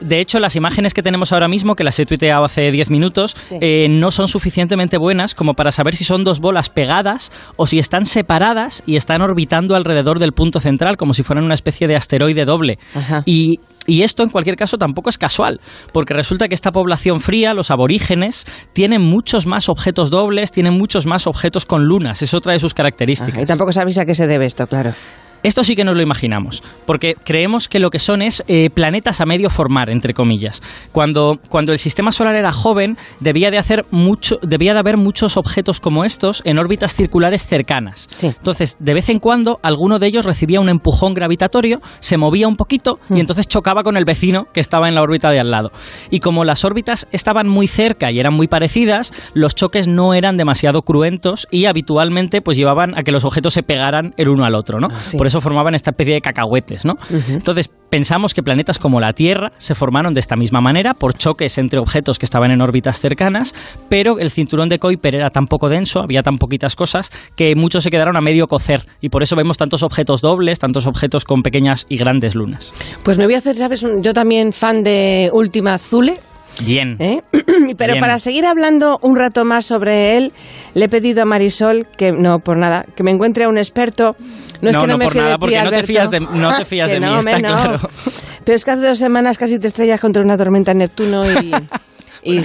De 0.00 0.20
hecho, 0.20 0.40
las 0.40 0.56
imágenes 0.56 0.94
que 0.94 1.02
tenemos 1.02 1.32
ahora 1.32 1.48
mismo, 1.48 1.74
que 1.74 1.84
las 1.84 1.98
he 1.98 2.06
tuiteado 2.06 2.44
hace 2.44 2.70
10 2.70 2.90
minutos, 2.90 3.36
eh, 3.60 3.86
no 3.88 4.10
son 4.10 4.28
suficientemente 4.28 4.98
buenas 4.98 5.34
como 5.34 5.54
para 5.54 5.70
saber 5.70 5.94
si 5.94 6.04
son 6.04 6.24
dos 6.24 6.40
bolas 6.40 6.70
pegadas 6.70 7.30
o 7.56 7.66
si 7.66 7.78
están 7.78 8.04
separadas 8.04 8.82
y 8.86 8.96
están 8.96 9.22
orbitando 9.22 9.76
alrededor 9.76 10.18
del 10.18 10.32
punto 10.32 10.60
central, 10.60 10.96
como 10.96 11.12
si 11.14 11.22
fueran 11.22 11.44
una 11.44 11.54
especie 11.54 11.86
de 11.86 11.96
asteroide 11.96 12.44
doble. 12.44 12.78
Y 13.26 13.60
y 13.86 14.02
esto, 14.02 14.22
en 14.22 14.30
cualquier 14.30 14.56
caso, 14.56 14.78
tampoco 14.78 15.10
es 15.10 15.18
casual, 15.18 15.60
porque 15.92 16.14
resulta 16.14 16.48
que 16.48 16.54
esta 16.54 16.72
población 16.72 17.20
fría, 17.20 17.54
los 17.54 17.70
aborígenes, 17.70 18.46
tienen 18.72 19.02
muchos 19.02 19.46
más 19.46 19.68
objetos 19.68 20.10
dobles, 20.10 20.52
tienen 20.52 20.74
muchos 20.74 21.06
más 21.06 21.26
objetos 21.26 21.66
con 21.66 21.84
lunas, 21.84 22.22
es 22.22 22.34
otra 22.34 22.52
de 22.52 22.58
sus 22.58 22.74
características. 22.74 23.42
y 23.42 23.46
tampoco 23.46 23.72
sabéis 23.72 23.98
a 23.98 24.04
qué 24.04 24.14
se 24.14 24.26
debe 24.26 24.46
esto, 24.46 24.66
claro. 24.66 24.92
Esto 25.42 25.64
sí 25.64 25.74
que 25.74 25.84
nos 25.84 25.96
lo 25.96 26.02
imaginamos, 26.02 26.62
porque 26.86 27.14
creemos 27.14 27.68
que 27.68 27.80
lo 27.80 27.90
que 27.90 27.98
son 27.98 28.22
es 28.22 28.44
eh, 28.46 28.70
planetas 28.70 29.20
a 29.20 29.26
medio 29.26 29.50
formar, 29.50 29.90
entre 29.90 30.14
comillas. 30.14 30.62
Cuando, 30.92 31.40
cuando 31.48 31.72
el 31.72 31.78
sistema 31.78 32.12
solar 32.12 32.36
era 32.36 32.52
joven, 32.52 32.96
debía 33.18 33.50
de, 33.50 33.58
hacer 33.58 33.84
mucho, 33.90 34.38
debía 34.42 34.72
de 34.72 34.80
haber 34.80 34.96
muchos 34.96 35.36
objetos 35.36 35.80
como 35.80 36.04
estos 36.04 36.42
en 36.44 36.58
órbitas 36.58 36.94
circulares 36.94 37.44
cercanas. 37.46 38.08
Entonces, 38.22 38.76
de 38.78 38.94
vez 38.94 39.08
en 39.08 39.18
cuando, 39.18 39.58
alguno 39.62 39.98
de 39.98 40.06
ellos 40.06 40.24
recibía 40.24 40.60
un 40.60 40.68
empujón 40.68 41.12
gravitatorio, 41.12 41.80
se 42.00 42.18
movía 42.18 42.46
un 42.46 42.56
poquito 42.56 42.98
y 43.10 43.14
mm. 43.14 43.18
entonces 43.18 43.48
chocaba 43.48 43.82
con 43.82 43.96
el 43.96 44.04
vecino 44.04 44.46
que 44.52 44.60
estaba 44.60 44.88
en 44.88 44.94
la 44.94 45.02
órbita 45.02 45.30
de 45.30 45.40
al 45.40 45.50
lado. 45.50 45.72
Y 46.10 46.20
como 46.20 46.44
las 46.44 46.64
órbitas 46.64 47.08
estaban 47.10 47.48
muy 47.48 47.66
cerca 47.66 48.12
y 48.12 48.20
eran 48.20 48.34
muy 48.34 48.46
parecidas, 48.46 49.12
los 49.34 49.54
choques 49.54 49.88
no 49.88 50.14
eran 50.14 50.36
demasiado 50.36 50.82
cruentos 50.82 51.48
y 51.50 51.66
habitualmente 51.66 52.42
pues 52.42 52.56
llevaban 52.56 52.96
a 52.96 53.02
que 53.02 53.10
los 53.10 53.24
objetos 53.24 53.54
se 53.54 53.62
pegaran 53.62 54.14
el 54.16 54.28
uno 54.28 54.44
al 54.44 54.54
otro, 54.54 54.78
¿no? 54.78 54.88
Ah, 54.90 55.00
eso 55.32 55.40
formaban 55.40 55.74
esta 55.74 55.90
especie 55.90 56.14
de 56.14 56.20
cacahuetes, 56.20 56.84
¿no? 56.84 56.98
Entonces, 57.10 57.70
pensamos 57.90 58.34
que 58.34 58.42
planetas 58.42 58.78
como 58.78 59.00
la 59.00 59.12
Tierra 59.12 59.52
se 59.58 59.74
formaron 59.74 60.12
de 60.14 60.20
esta 60.20 60.36
misma 60.36 60.60
manera, 60.60 60.94
por 60.94 61.14
choques 61.14 61.58
entre 61.58 61.78
objetos 61.78 62.18
que 62.18 62.26
estaban 62.26 62.50
en 62.50 62.60
órbitas 62.60 63.00
cercanas, 63.00 63.54
pero 63.88 64.18
el 64.18 64.30
cinturón 64.30 64.68
de 64.68 64.78
Kuiper 64.78 65.14
era 65.14 65.30
tan 65.30 65.46
poco 65.46 65.68
denso, 65.68 66.00
había 66.00 66.22
tan 66.22 66.38
poquitas 66.38 66.76
cosas, 66.76 67.10
que 67.34 67.54
muchos 67.56 67.82
se 67.84 67.90
quedaron 67.90 68.16
a 68.16 68.20
medio 68.20 68.46
cocer, 68.46 68.86
y 69.00 69.08
por 69.08 69.22
eso 69.22 69.36
vemos 69.36 69.56
tantos 69.56 69.82
objetos 69.82 70.20
dobles, 70.20 70.58
tantos 70.58 70.86
objetos 70.86 71.24
con 71.24 71.42
pequeñas 71.42 71.86
y 71.88 71.96
grandes 71.96 72.34
lunas. 72.34 72.72
Pues 73.04 73.18
me 73.18 73.24
voy 73.24 73.34
a 73.34 73.38
hacer, 73.38 73.56
¿sabes? 73.56 73.84
Yo 74.00 74.14
también 74.14 74.52
fan 74.52 74.84
de 74.84 75.30
Última 75.32 75.78
Zule, 75.78 76.18
Bien. 76.60 76.96
¿Eh? 76.98 77.22
Pero 77.78 77.98
para 77.98 78.18
seguir 78.18 78.46
hablando 78.46 78.98
un 79.02 79.16
rato 79.16 79.44
más 79.44 79.66
sobre 79.66 80.16
él, 80.16 80.32
le 80.74 80.84
he 80.84 80.88
pedido 80.88 81.22
a 81.22 81.24
Marisol 81.24 81.86
que, 81.96 82.12
no 82.12 82.40
por 82.40 82.56
nada, 82.56 82.86
que 82.94 83.02
me 83.02 83.10
encuentre 83.10 83.44
a 83.44 83.48
un 83.48 83.58
experto. 83.58 84.16
No 84.60 84.70
es 84.70 84.76
que 84.76 84.86
no, 84.86 84.96
me 84.96 85.06
por 85.06 85.16
nada, 85.16 85.38
porque 85.38 85.62
no 85.62 85.70
te 85.70 85.82
fías 85.82 86.10
de, 86.10 86.20
no 86.20 86.56
te 86.56 86.64
fías 86.64 86.90
de 86.90 87.00
mí, 87.00 87.06
está 87.18 87.38
claro. 87.38 87.80
Pero 88.44 88.56
es 88.56 88.64
que 88.64 88.70
hace 88.70 88.86
dos 88.86 88.98
semanas 88.98 89.38
casi 89.38 89.58
te 89.58 89.66
estrellas 89.66 90.00
contra 90.00 90.22
una 90.22 90.36
tormenta 90.36 90.72
en 90.72 90.78
Neptuno 90.78 91.24
y... 91.30 91.52
Y, 92.24 92.40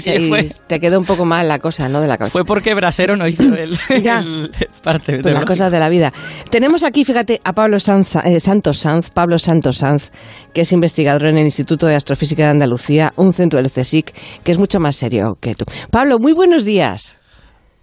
te 0.68 0.80
quedó 0.80 1.00
un 1.00 1.06
poco 1.06 1.26
mal 1.26 1.48
la 1.48 1.60
cosa, 1.60 1.88
¿no? 1.88 2.02
De 2.02 2.08
la 2.08 2.18
cabeza. 2.18 2.32
Fue 2.32 2.46
porque 2.46 2.74
Brasero 2.74 3.16
no 3.16 3.28
hizo 3.28 3.44
el, 3.56 3.78
parte 4.84 5.22
de 5.22 5.32
las 5.32 5.46
cosas 5.46 5.72
de 5.72 5.80
la 5.80 5.88
vida. 5.90 6.12
Tenemos 6.50 6.84
aquí, 6.84 7.06
fíjate, 7.06 7.42
a 7.44 7.54
Pablo 7.54 7.78
eh, 7.78 8.40
Santos 8.40 8.78
Sanz, 8.80 9.12
Pablo 9.12 9.38
Santos 9.38 9.78
Sanz, 9.78 10.12
que 10.54 10.62
es 10.62 10.72
investigador 10.72 11.28
en 11.28 11.38
el 11.38 11.46
Instituto 11.46 11.86
de 11.86 11.96
Astrofísica 11.96 12.44
de 12.44 12.50
Andalucía, 12.50 13.14
un 13.18 13.34
centro 13.34 13.62
del 13.62 13.72
CSIC, 13.72 14.14
que 14.44 14.52
es 14.52 14.58
mucho 14.58 14.80
más 14.80 14.96
serio 14.96 15.38
que 15.40 15.54
tú. 15.54 15.66
Pablo, 15.92 16.18
muy 16.18 16.34
buenos 16.34 16.66
días. 16.66 17.18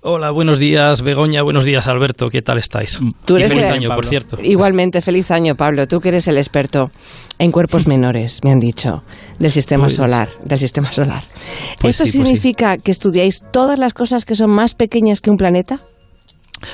Hola, 0.07 0.31
buenos 0.33 0.59
días 0.59 1.01
Begoña, 1.01 1.41
buenos 1.41 1.65
días 1.65 1.89
Alberto, 1.89 2.29
¿qué 2.29 2.43
tal 2.43 2.59
estáis? 2.59 2.99
Tú 3.25 3.37
eres 3.37 3.55
feliz 3.55 3.71
año, 3.71 3.89
por 3.95 4.05
cierto. 4.05 4.37
Igualmente, 4.39 5.01
feliz 5.01 5.31
año 5.31 5.55
Pablo, 5.55 5.89
tú 5.89 5.99
que 6.01 6.09
eres 6.11 6.29
el 6.29 6.37
experto 6.37 6.91
en 7.39 7.51
cuerpos 7.51 7.87
menores, 7.87 8.41
me 8.45 8.53
han 8.53 8.61
dicho, 8.61 9.03
del 9.39 9.51
sistema 9.51 9.85
pues 9.85 9.95
solar, 9.95 10.29
del 10.45 10.59
sistema 10.59 10.93
solar. 10.93 11.25
Pues 11.81 11.95
¿Esto 11.95 12.05
pues 12.05 12.13
significa 12.13 12.77
que 12.77 12.91
estudiáis 12.91 13.45
todas 13.51 13.79
las 13.79 13.95
cosas 13.95 14.27
que 14.27 14.35
son 14.35 14.51
más 14.51 14.75
pequeñas 14.75 15.23
que 15.23 15.31
un 15.31 15.39
planeta? 15.39 15.81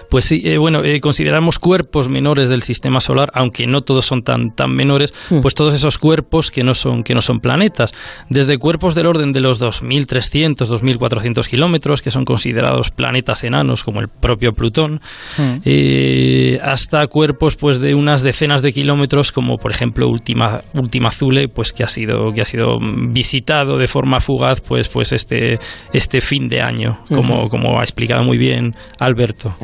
Pues 0.09 0.25
sí, 0.25 0.43
eh, 0.45 0.59
bueno, 0.59 0.83
eh, 0.85 1.01
consideramos 1.01 1.59
cuerpos 1.59 2.09
menores 2.09 2.49
del 2.49 2.63
sistema 2.63 3.01
solar, 3.01 3.31
aunque 3.35 3.67
no 3.67 3.83
todos 3.83 4.07
son 4.07 4.23
tan, 4.23 4.55
tan 4.55 4.75
menores, 4.75 5.13
hmm. 5.31 5.41
pues 5.41 5.55
todos 5.55 5.75
esos 5.75 5.99
cuerpos 5.99 6.51
que 6.51 6.65
no, 6.65 6.75
son, 6.75 7.03
que 7.03 7.15
no 7.15 7.21
son 7.21 7.41
planetas. 7.41 7.93
Desde 8.29 8.59
cuerpos 8.59 8.95
del 8.95 9.07
orden 9.07 9.33
de 9.33 9.41
los 9.41 9.61
2.300, 9.61 10.57
2.400 10.57 11.49
kilómetros, 11.49 12.03
que 12.03 12.11
son 12.11 12.25
considerados 12.25 12.91
planetas 12.91 13.45
enanos, 13.45 13.83
como 13.83 14.01
el 14.01 14.09
propio 14.09 14.53
Plutón, 14.53 15.01
hmm. 15.39 15.57
eh, 15.65 16.59
hasta 16.63 17.07
cuerpos 17.07 17.57
pues 17.57 17.79
de 17.81 17.95
unas 17.95 18.23
decenas 18.23 18.63
de 18.63 18.73
kilómetros, 18.73 19.33
como 19.33 19.57
por 19.57 19.71
ejemplo 19.71 20.09
Ultima, 20.09 20.63
Ultima 20.75 21.11
Thule, 21.11 21.49
pues 21.49 21.73
que 21.73 21.83
ha 21.85 21.89
sido, 21.89 22.33
que 22.33 22.41
ha 22.41 22.45
sido 22.45 22.79
visitado 22.81 23.79
de 23.79 23.89
forma 23.89 24.21
fugaz 24.21 24.61
pues, 24.61 24.89
pues 24.89 25.13
este, 25.13 25.59
este 25.93 26.21
fin 26.21 26.49
de 26.49 26.61
año, 26.61 27.01
como, 27.09 27.49
como 27.49 27.81
ha 27.81 27.83
explicado 27.83 28.25
muy 28.25 28.39
bien 28.39 28.75
Alberto. 28.99 29.55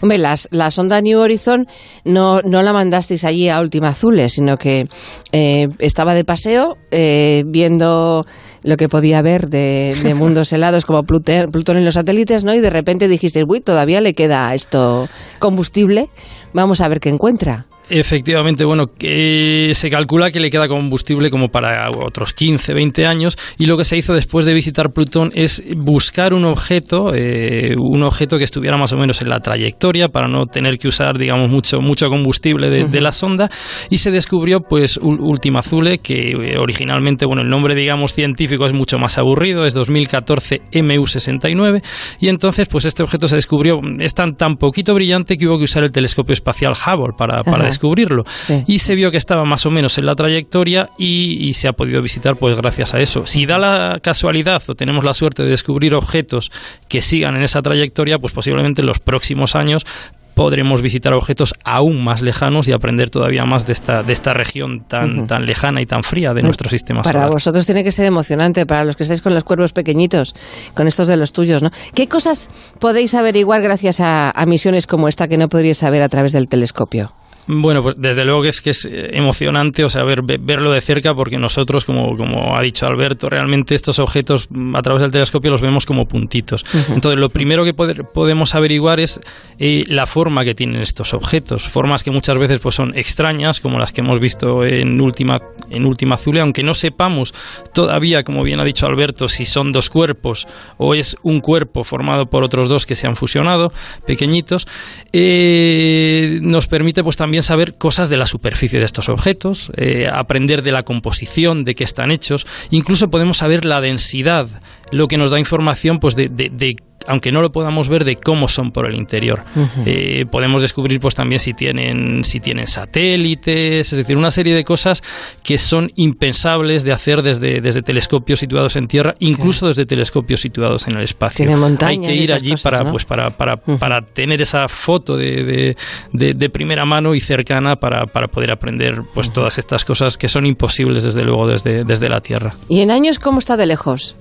Hombre, 0.00 0.18
las, 0.18 0.48
la 0.50 0.70
sonda 0.70 1.00
New 1.00 1.18
Horizon 1.18 1.66
no, 2.04 2.40
no 2.42 2.62
la 2.62 2.72
mandasteis 2.72 3.24
allí 3.24 3.48
a 3.48 3.60
Última 3.60 3.88
Azule, 3.88 4.28
sino 4.28 4.56
que 4.56 4.88
eh, 5.32 5.68
estaba 5.78 6.14
de 6.14 6.24
paseo 6.24 6.76
eh, 6.90 7.44
viendo 7.46 8.26
lo 8.62 8.76
que 8.76 8.88
podía 8.88 9.22
ver 9.22 9.48
de, 9.48 10.14
mundos 10.16 10.52
helados 10.52 10.84
como 10.84 11.04
Plutón, 11.04 11.50
Plutón 11.50 11.76
en 11.76 11.84
los 11.84 11.94
satélites, 11.94 12.44
¿no? 12.44 12.54
Y 12.54 12.60
de 12.60 12.70
repente 12.70 13.08
dijiste, 13.08 13.44
uy, 13.46 13.60
todavía 13.60 14.00
le 14.00 14.14
queda 14.14 14.54
esto 14.54 15.08
combustible, 15.38 16.10
vamos 16.52 16.80
a 16.80 16.88
ver 16.88 17.00
qué 17.00 17.10
encuentra. 17.10 17.66
Efectivamente, 17.90 18.64
bueno, 18.64 18.86
que 18.86 19.72
se 19.74 19.90
calcula 19.90 20.30
que 20.30 20.40
le 20.40 20.50
queda 20.50 20.68
combustible 20.68 21.30
como 21.30 21.48
para 21.48 21.90
otros 21.90 22.32
15, 22.32 22.72
20 22.72 23.06
años 23.06 23.36
y 23.58 23.66
lo 23.66 23.76
que 23.76 23.84
se 23.84 23.98
hizo 23.98 24.14
después 24.14 24.46
de 24.46 24.54
visitar 24.54 24.92
Plutón 24.92 25.32
es 25.34 25.62
buscar 25.76 26.32
un 26.32 26.46
objeto, 26.46 27.12
eh, 27.14 27.74
un 27.78 28.02
objeto 28.02 28.38
que 28.38 28.44
estuviera 28.44 28.78
más 28.78 28.94
o 28.94 28.96
menos 28.96 29.20
en 29.20 29.28
la 29.28 29.40
trayectoria 29.40 30.08
para 30.08 30.28
no 30.28 30.46
tener 30.46 30.78
que 30.78 30.88
usar, 30.88 31.18
digamos, 31.18 31.50
mucho, 31.50 31.82
mucho 31.82 32.08
combustible 32.08 32.70
de, 32.70 33.00
la 33.02 33.12
sonda 33.12 33.50
y 33.90 33.98
se 33.98 34.10
descubrió, 34.10 34.60
pues, 34.60 34.98
Ultima 35.02 35.60
Thule, 35.60 35.98
que 35.98 36.30
eh, 36.30 36.58
originalmente, 36.58 37.26
bueno, 37.26 37.42
el 37.42 37.50
nombre, 37.50 37.74
digamos, 37.74 38.14
científico 38.14 38.64
es 38.64 38.72
mucho 38.72 38.98
más 38.98 39.18
aburrido, 39.18 39.66
es 39.66 39.74
2014 39.74 40.62
MU69 40.72 41.82
y 42.18 42.28
entonces, 42.28 42.66
pues, 42.66 42.86
este 42.86 43.02
objeto 43.02 43.28
se 43.28 43.36
descubrió, 43.36 43.78
es 43.98 44.14
tan, 44.14 44.36
tan 44.36 44.56
poquito 44.56 44.94
brillante 44.94 45.36
que 45.36 45.46
hubo 45.46 45.58
que 45.58 45.64
usar 45.64 45.84
el 45.84 45.92
telescopio 45.92 46.32
espacial 46.32 46.72
Hubble 46.72 47.12
para, 47.18 47.42
para 47.44 47.73
descubrirlo. 47.74 48.24
Y 48.66 48.78
se 48.78 48.94
vio 48.94 49.10
que 49.10 49.16
estaba 49.16 49.44
más 49.44 49.66
o 49.66 49.70
menos 49.70 49.98
en 49.98 50.06
la 50.06 50.14
trayectoria 50.14 50.90
y, 50.98 51.52
se 51.54 51.68
ha 51.68 51.72
podido 51.72 52.02
visitar 52.02 52.36
pues 52.36 52.56
gracias 52.56 52.94
a 52.94 53.00
eso. 53.00 53.26
Si 53.26 53.46
da 53.46 53.58
la 53.58 53.98
casualidad 54.02 54.62
o 54.68 54.74
tenemos 54.74 55.04
la 55.04 55.14
suerte 55.14 55.42
de 55.44 55.50
descubrir 55.50 55.94
objetos 55.94 56.50
que 56.88 57.00
sigan 57.00 57.36
en 57.36 57.42
esa 57.42 57.62
trayectoria, 57.62 58.18
pues 58.18 58.32
posiblemente 58.32 58.80
en 58.80 58.86
los 58.86 58.98
próximos 58.98 59.54
años 59.54 59.86
podremos 60.34 60.82
visitar 60.82 61.12
objetos 61.14 61.54
aún 61.64 62.02
más 62.02 62.22
lejanos 62.22 62.68
y 62.68 62.72
aprender 62.72 63.08
todavía 63.08 63.44
más 63.44 63.66
de 63.66 63.72
esta, 63.72 64.02
de 64.02 64.12
esta 64.12 64.34
región 64.34 64.84
tan, 64.86 65.26
tan 65.26 65.46
lejana 65.46 65.80
y 65.80 65.86
tan 65.86 66.02
fría 66.02 66.34
de 66.34 66.42
nuestro 66.42 66.68
sistema 66.68 67.04
solar. 67.04 67.14
Para 67.14 67.32
vosotros 67.32 67.64
tiene 67.66 67.84
que 67.84 67.92
ser 67.92 68.04
emocionante, 68.06 68.66
para 68.66 68.84
los 68.84 68.96
que 68.96 69.04
estáis 69.04 69.22
con 69.22 69.32
los 69.32 69.44
cuervos 69.44 69.72
pequeñitos, 69.72 70.34
con 70.74 70.88
estos 70.88 71.08
de 71.08 71.16
los 71.16 71.32
tuyos, 71.32 71.62
¿no? 71.62 71.70
¿Qué 71.94 72.08
cosas 72.08 72.50
podéis 72.80 73.14
averiguar 73.14 73.62
gracias 73.62 74.00
a, 74.00 74.30
a 74.30 74.46
misiones 74.46 74.86
como 74.86 75.08
esta 75.08 75.28
que 75.28 75.36
no 75.36 75.48
podríais 75.48 75.78
saber 75.78 76.02
a 76.02 76.08
través 76.08 76.32
del 76.32 76.48
telescopio? 76.48 77.12
Bueno, 77.46 77.82
pues 77.82 77.96
desde 77.98 78.24
luego 78.24 78.42
que 78.42 78.48
es 78.48 78.60
que 78.60 78.70
es 78.70 78.86
eh, 78.86 79.10
emocionante, 79.12 79.84
o 79.84 79.90
sea, 79.90 80.02
ver, 80.02 80.22
verlo 80.22 80.72
de 80.72 80.80
cerca, 80.80 81.14
porque 81.14 81.38
nosotros, 81.38 81.84
como, 81.84 82.16
como 82.16 82.56
ha 82.56 82.62
dicho 82.62 82.86
Alberto, 82.86 83.28
realmente 83.28 83.74
estos 83.74 83.98
objetos 83.98 84.48
mm, 84.50 84.76
a 84.76 84.82
través 84.82 85.02
del 85.02 85.10
telescopio 85.10 85.50
los 85.50 85.60
vemos 85.60 85.84
como 85.84 86.06
puntitos. 86.08 86.64
Entonces, 86.88 87.20
lo 87.20 87.28
primero 87.28 87.64
que 87.64 87.74
podemos 87.74 88.54
averiguar 88.54 89.00
es 89.00 89.20
eh, 89.58 89.84
la 89.88 90.06
forma 90.06 90.44
que 90.44 90.54
tienen 90.54 90.80
estos 90.80 91.12
objetos, 91.12 91.68
formas 91.68 92.02
que 92.02 92.10
muchas 92.10 92.38
veces 92.38 92.60
pues 92.60 92.74
son 92.74 92.96
extrañas, 92.96 93.60
como 93.60 93.78
las 93.78 93.92
que 93.92 94.00
hemos 94.00 94.20
visto 94.20 94.64
en 94.64 95.00
última 95.00 95.40
en 95.70 95.86
última 95.86 96.14
Azule, 96.14 96.40
aunque 96.40 96.62
no 96.62 96.74
sepamos 96.74 97.34
todavía, 97.72 98.22
como 98.22 98.42
bien 98.42 98.60
ha 98.60 98.64
dicho 98.64 98.86
Alberto, 98.86 99.28
si 99.28 99.44
son 99.44 99.72
dos 99.72 99.90
cuerpos 99.90 100.46
o 100.78 100.94
es 100.94 101.16
un 101.22 101.40
cuerpo 101.40 101.84
formado 101.84 102.26
por 102.26 102.42
otros 102.42 102.68
dos 102.68 102.86
que 102.86 102.96
se 102.96 103.06
han 103.06 103.16
fusionado, 103.16 103.72
pequeñitos, 104.06 104.66
eh, 105.12 106.38
nos 106.42 106.66
permite 106.66 107.02
pues 107.02 107.16
también 107.16 107.33
saber 107.42 107.74
cosas 107.74 108.08
de 108.08 108.16
la 108.16 108.26
superficie 108.26 108.78
de 108.78 108.84
estos 108.84 109.08
objetos, 109.08 109.70
eh, 109.76 110.08
aprender 110.12 110.62
de 110.62 110.72
la 110.72 110.82
composición, 110.82 111.64
de 111.64 111.74
qué 111.74 111.84
están 111.84 112.10
hechos, 112.10 112.46
incluso 112.70 113.10
podemos 113.10 113.38
saber 113.38 113.64
la 113.64 113.80
densidad, 113.80 114.48
lo 114.90 115.08
que 115.08 115.16
nos 115.18 115.30
da 115.30 115.38
información 115.38 115.98
pues 115.98 116.16
de, 116.16 116.28
de, 116.28 116.50
de 116.50 116.76
aunque 117.06 117.32
no 117.32 117.42
lo 117.42 117.52
podamos 117.52 117.88
ver, 117.88 118.04
de 118.04 118.16
cómo 118.16 118.48
son 118.48 118.72
por 118.72 118.86
el 118.86 118.94
interior. 118.94 119.44
Eh, 119.84 120.26
podemos 120.30 120.62
descubrir 120.62 121.00
pues 121.00 121.14
también 121.14 121.38
si 121.38 121.54
tienen, 121.54 122.24
si 122.24 122.40
tienen 122.40 122.66
satélites, 122.66 123.92
es 123.92 123.96
decir, 123.96 124.16
una 124.16 124.30
serie 124.30 124.54
de 124.54 124.64
cosas 124.64 125.02
que 125.42 125.58
son 125.58 125.92
impensables 125.96 126.82
de 126.84 126.92
hacer 126.92 127.22
desde, 127.22 127.60
desde 127.60 127.82
telescopios 127.82 128.40
situados 128.40 128.76
en 128.76 128.86
tierra, 128.86 129.14
incluso 129.18 129.68
desde 129.68 129.86
telescopios 129.86 130.40
situados 130.40 130.86
en 130.88 130.96
el 130.96 131.04
espacio. 131.04 131.46
Hay 131.80 131.98
que 131.98 132.14
ir 132.14 132.32
allí 132.32 132.54
para, 132.62 132.90
pues, 132.90 133.04
para, 133.04 133.30
para, 133.30 133.56
para, 133.56 134.02
tener 134.02 134.40
esa 134.42 134.68
foto 134.68 135.16
de, 135.16 135.76
de, 136.12 136.34
de, 136.34 136.50
primera 136.50 136.84
mano 136.84 137.14
y 137.14 137.20
cercana 137.20 137.76
para, 137.76 138.06
para 138.06 138.28
poder 138.28 138.50
aprender 138.50 139.02
pues 139.12 139.32
todas 139.32 139.58
estas 139.58 139.84
cosas 139.84 140.16
que 140.16 140.28
son 140.28 140.46
imposibles 140.46 141.02
desde 141.02 141.24
luego 141.24 141.46
desde, 141.46 141.84
desde 141.84 142.08
la 142.08 142.20
Tierra. 142.20 142.54
¿Y 142.68 142.80
en 142.80 142.90
años 142.90 143.18
cómo 143.18 143.38
está 143.38 143.56
de 143.56 143.66
lejos? 143.66 144.16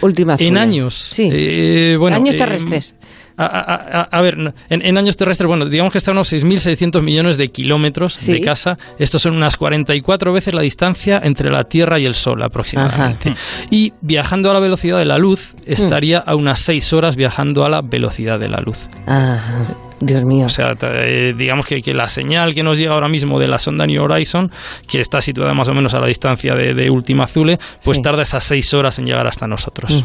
Última 0.00 0.36
En 0.38 0.58
años. 0.58 0.94
Sí. 0.94 1.28
Eh, 1.32 1.96
bueno, 1.98 2.16
años 2.16 2.34
eh, 2.34 2.38
A, 3.36 4.20
ver, 4.20 4.54
en, 4.68 4.98
años 4.98 5.16
terrestres, 5.16 5.46
bueno, 5.48 5.66
digamos 5.66 5.92
que 5.92 5.98
está 5.98 6.12
a 6.12 6.14
unos 6.14 6.32
6.600 6.32 7.02
millones 7.02 7.36
de 7.36 7.48
kilómetros 7.48 8.24
de 8.26 8.40
casa. 8.40 8.76
Estos 8.98 9.22
son 9.22 9.34
unas 9.34 9.56
44 9.56 10.32
veces 10.32 10.54
la 10.54 10.62
distancia 10.62 11.20
entre 11.22 11.50
la 11.50 11.64
Tierra 11.64 11.98
y 11.98 12.06
el 12.06 12.14
Sol 12.14 12.42
aproximadamente. 12.42 13.34
Y 13.70 13.92
viajando 14.00 14.50
a 14.50 14.54
la 14.54 14.60
velocidad 14.60 14.98
de 14.98 15.04
la 15.04 15.18
luz, 15.18 15.54
estaría 15.66 16.18
a 16.18 16.34
unas 16.36 16.60
6 16.60 16.92
horas 16.92 17.16
viajando 17.16 17.64
a 17.64 17.68
la 17.68 17.82
velocidad 17.82 18.38
de 18.38 18.48
la 18.48 18.60
luz. 18.60 18.88
Ajá. 19.06 19.66
Dios 20.00 20.24
mío. 20.24 20.46
O 20.46 20.48
sea, 20.48 20.74
eh, 20.82 21.32
digamos 21.36 21.66
que, 21.66 21.80
que, 21.80 21.94
la 21.94 22.08
señal 22.08 22.54
que 22.54 22.62
nos 22.62 22.78
llega 22.78 22.92
ahora 22.92 23.08
mismo 23.08 23.38
de 23.38 23.48
la 23.48 23.58
sonda 23.58 23.86
New 23.86 24.02
Horizon, 24.02 24.50
que 24.88 25.00
está 25.00 25.20
situada 25.20 25.54
más 25.54 25.68
o 25.68 25.74
menos 25.74 25.94
a 25.94 26.00
la 26.00 26.06
distancia 26.06 26.54
de, 26.54 26.74
de 26.74 26.90
Ultima 26.90 27.26
Thule, 27.26 27.58
pues 27.84 28.02
tarda 28.02 28.22
esas 28.22 28.44
seis 28.44 28.72
horas 28.74 28.98
en 28.98 29.06
llegar 29.06 29.26
hasta 29.26 29.46
nosotros. 29.46 30.04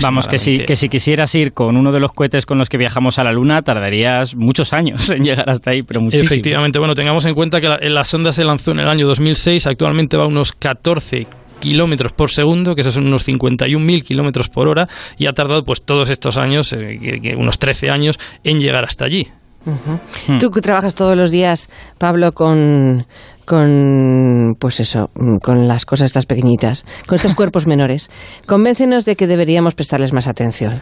Vamos, 0.00 0.28
que 0.28 0.38
si, 0.38 0.58
que 0.58 0.76
si 0.76 0.88
quisieras 0.88 1.34
ir 1.34 1.52
con 1.52 1.76
uno 1.76 1.92
de 1.92 2.00
los 2.00 2.12
cohetes 2.12 2.46
con 2.46 2.55
los 2.58 2.68
que 2.68 2.78
viajamos 2.78 3.18
a 3.18 3.24
la 3.24 3.32
Luna, 3.32 3.62
tardarías 3.62 4.34
muchos 4.34 4.72
años 4.72 5.10
en 5.10 5.24
llegar 5.24 5.48
hasta 5.48 5.70
ahí, 5.70 5.82
pero 5.82 6.00
muchísimo. 6.00 6.28
Efectivamente, 6.28 6.78
bueno, 6.78 6.94
tengamos 6.94 7.26
en 7.26 7.34
cuenta 7.34 7.60
que 7.60 7.68
la, 7.68 7.78
la 7.80 8.04
sonda 8.04 8.32
se 8.32 8.44
lanzó 8.44 8.72
en 8.72 8.80
el 8.80 8.88
año 8.88 9.06
2006, 9.06 9.66
actualmente 9.66 10.16
va 10.16 10.24
a 10.24 10.28
unos 10.28 10.52
14 10.52 11.26
kilómetros 11.58 12.12
por 12.12 12.30
segundo, 12.30 12.74
que 12.74 12.82
esos 12.82 12.94
son 12.94 13.06
unos 13.06 13.26
51.000 13.26 14.02
kilómetros 14.02 14.48
por 14.48 14.68
hora, 14.68 14.88
y 15.18 15.26
ha 15.26 15.32
tardado 15.32 15.64
pues 15.64 15.82
todos 15.82 16.10
estos 16.10 16.38
años, 16.38 16.72
eh, 16.72 17.34
unos 17.36 17.58
13 17.58 17.90
años, 17.90 18.18
en 18.44 18.60
llegar 18.60 18.84
hasta 18.84 19.04
allí. 19.04 19.28
Hmm. 19.66 20.38
Tú 20.38 20.50
que 20.50 20.60
trabajas 20.60 20.94
todos 20.94 21.16
los 21.16 21.30
días, 21.30 21.68
Pablo, 21.98 22.32
con, 22.32 23.04
con 23.44 24.56
pues 24.58 24.80
eso, 24.80 25.10
con 25.42 25.66
las 25.66 25.84
cosas 25.84 26.06
estas 26.06 26.26
pequeñitas, 26.26 26.84
con 27.06 27.16
estos 27.16 27.34
cuerpos 27.36 27.66
menores. 27.66 28.10
Convéncenos 28.46 29.04
de 29.04 29.16
que 29.16 29.26
deberíamos 29.26 29.74
prestarles 29.74 30.12
más 30.12 30.26
atención. 30.26 30.80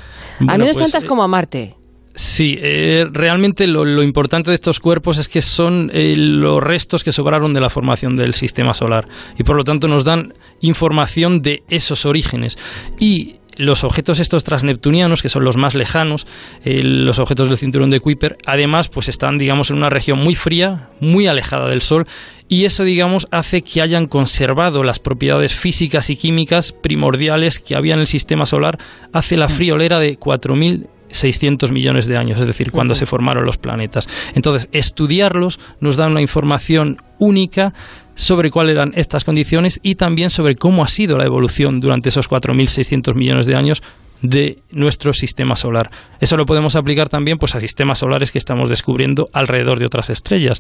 Al 0.48 0.58
menos 0.58 0.76
pues, 0.76 0.86
tantas 0.86 1.04
eh, 1.04 1.06
como 1.06 1.22
a 1.22 1.28
Marte. 1.28 1.74
Sí, 2.16 2.56
eh, 2.60 3.06
realmente 3.10 3.66
lo, 3.66 4.02
importante 4.02 4.50
de 4.50 4.54
estos 4.54 4.78
cuerpos 4.78 5.18
es 5.18 5.28
que 5.28 5.42
son 5.42 5.90
eh, 5.92 6.14
los 6.16 6.62
restos 6.62 7.02
que 7.02 7.10
sobraron 7.10 7.52
de 7.52 7.60
la 7.60 7.68
formación 7.68 8.14
del 8.14 8.34
sistema 8.34 8.72
solar 8.72 9.08
y 9.36 9.42
por 9.42 9.56
lo 9.56 9.64
tanto 9.64 9.88
nos 9.88 10.04
dan 10.04 10.32
información 10.60 11.42
de 11.42 11.64
esos 11.68 12.06
orígenes. 12.06 12.56
Y 13.00 13.40
los 13.56 13.84
objetos 13.84 14.20
estos 14.20 14.44
transneptunianos, 14.44 15.22
que 15.22 15.28
son 15.28 15.44
los 15.44 15.56
más 15.56 15.74
lejanos, 15.74 16.26
eh, 16.64 16.82
los 16.82 17.18
objetos 17.18 17.48
del 17.48 17.58
cinturón 17.58 17.90
de 17.90 18.00
Kuiper, 18.00 18.36
además, 18.46 18.88
pues 18.88 19.08
están, 19.08 19.38
digamos, 19.38 19.70
en 19.70 19.76
una 19.76 19.90
región 19.90 20.18
muy 20.18 20.34
fría, 20.34 20.90
muy 21.00 21.26
alejada 21.26 21.68
del 21.68 21.80
Sol, 21.80 22.06
y 22.48 22.64
eso, 22.64 22.84
digamos, 22.84 23.26
hace 23.30 23.62
que 23.62 23.80
hayan 23.80 24.06
conservado 24.06 24.82
las 24.82 24.98
propiedades 24.98 25.54
físicas 25.54 26.10
y 26.10 26.16
químicas 26.16 26.72
primordiales 26.72 27.58
que 27.58 27.74
había 27.74 27.94
en 27.94 28.00
el 28.00 28.06
sistema 28.06 28.44
solar 28.46 28.78
hace 29.12 29.36
la 29.36 29.48
friolera 29.48 29.98
de 29.98 30.18
4.000 30.18 30.88
600 31.14 31.70
millones 31.70 32.06
de 32.06 32.16
años, 32.16 32.40
es 32.40 32.46
decir, 32.46 32.72
cuando 32.72 32.94
se 32.94 33.06
formaron 33.06 33.46
los 33.46 33.56
planetas. 33.56 34.08
Entonces, 34.34 34.68
estudiarlos 34.72 35.60
nos 35.80 35.96
da 35.96 36.06
una 36.06 36.20
información 36.20 36.96
única 37.20 37.72
sobre 38.14 38.50
cuáles 38.50 38.74
eran 38.74 38.92
estas 38.94 39.24
condiciones 39.24 39.80
y 39.82 39.96
también 39.96 40.30
sobre 40.30 40.56
cómo 40.56 40.82
ha 40.84 40.88
sido 40.88 41.16
la 41.16 41.24
evolución 41.24 41.80
durante 41.80 42.08
esos 42.08 42.28
4.600 42.28 43.14
millones 43.14 43.46
de 43.46 43.56
años 43.56 43.82
de 44.24 44.62
nuestro 44.70 45.12
sistema 45.12 45.54
solar. 45.54 45.90
Eso 46.18 46.36
lo 46.36 46.46
podemos 46.46 46.76
aplicar 46.76 47.10
también 47.10 47.36
pues 47.36 47.54
a 47.54 47.60
sistemas 47.60 47.98
solares 47.98 48.32
que 48.32 48.38
estamos 48.38 48.70
descubriendo 48.70 49.28
alrededor 49.34 49.78
de 49.78 49.84
otras 49.84 50.08
estrellas. 50.08 50.58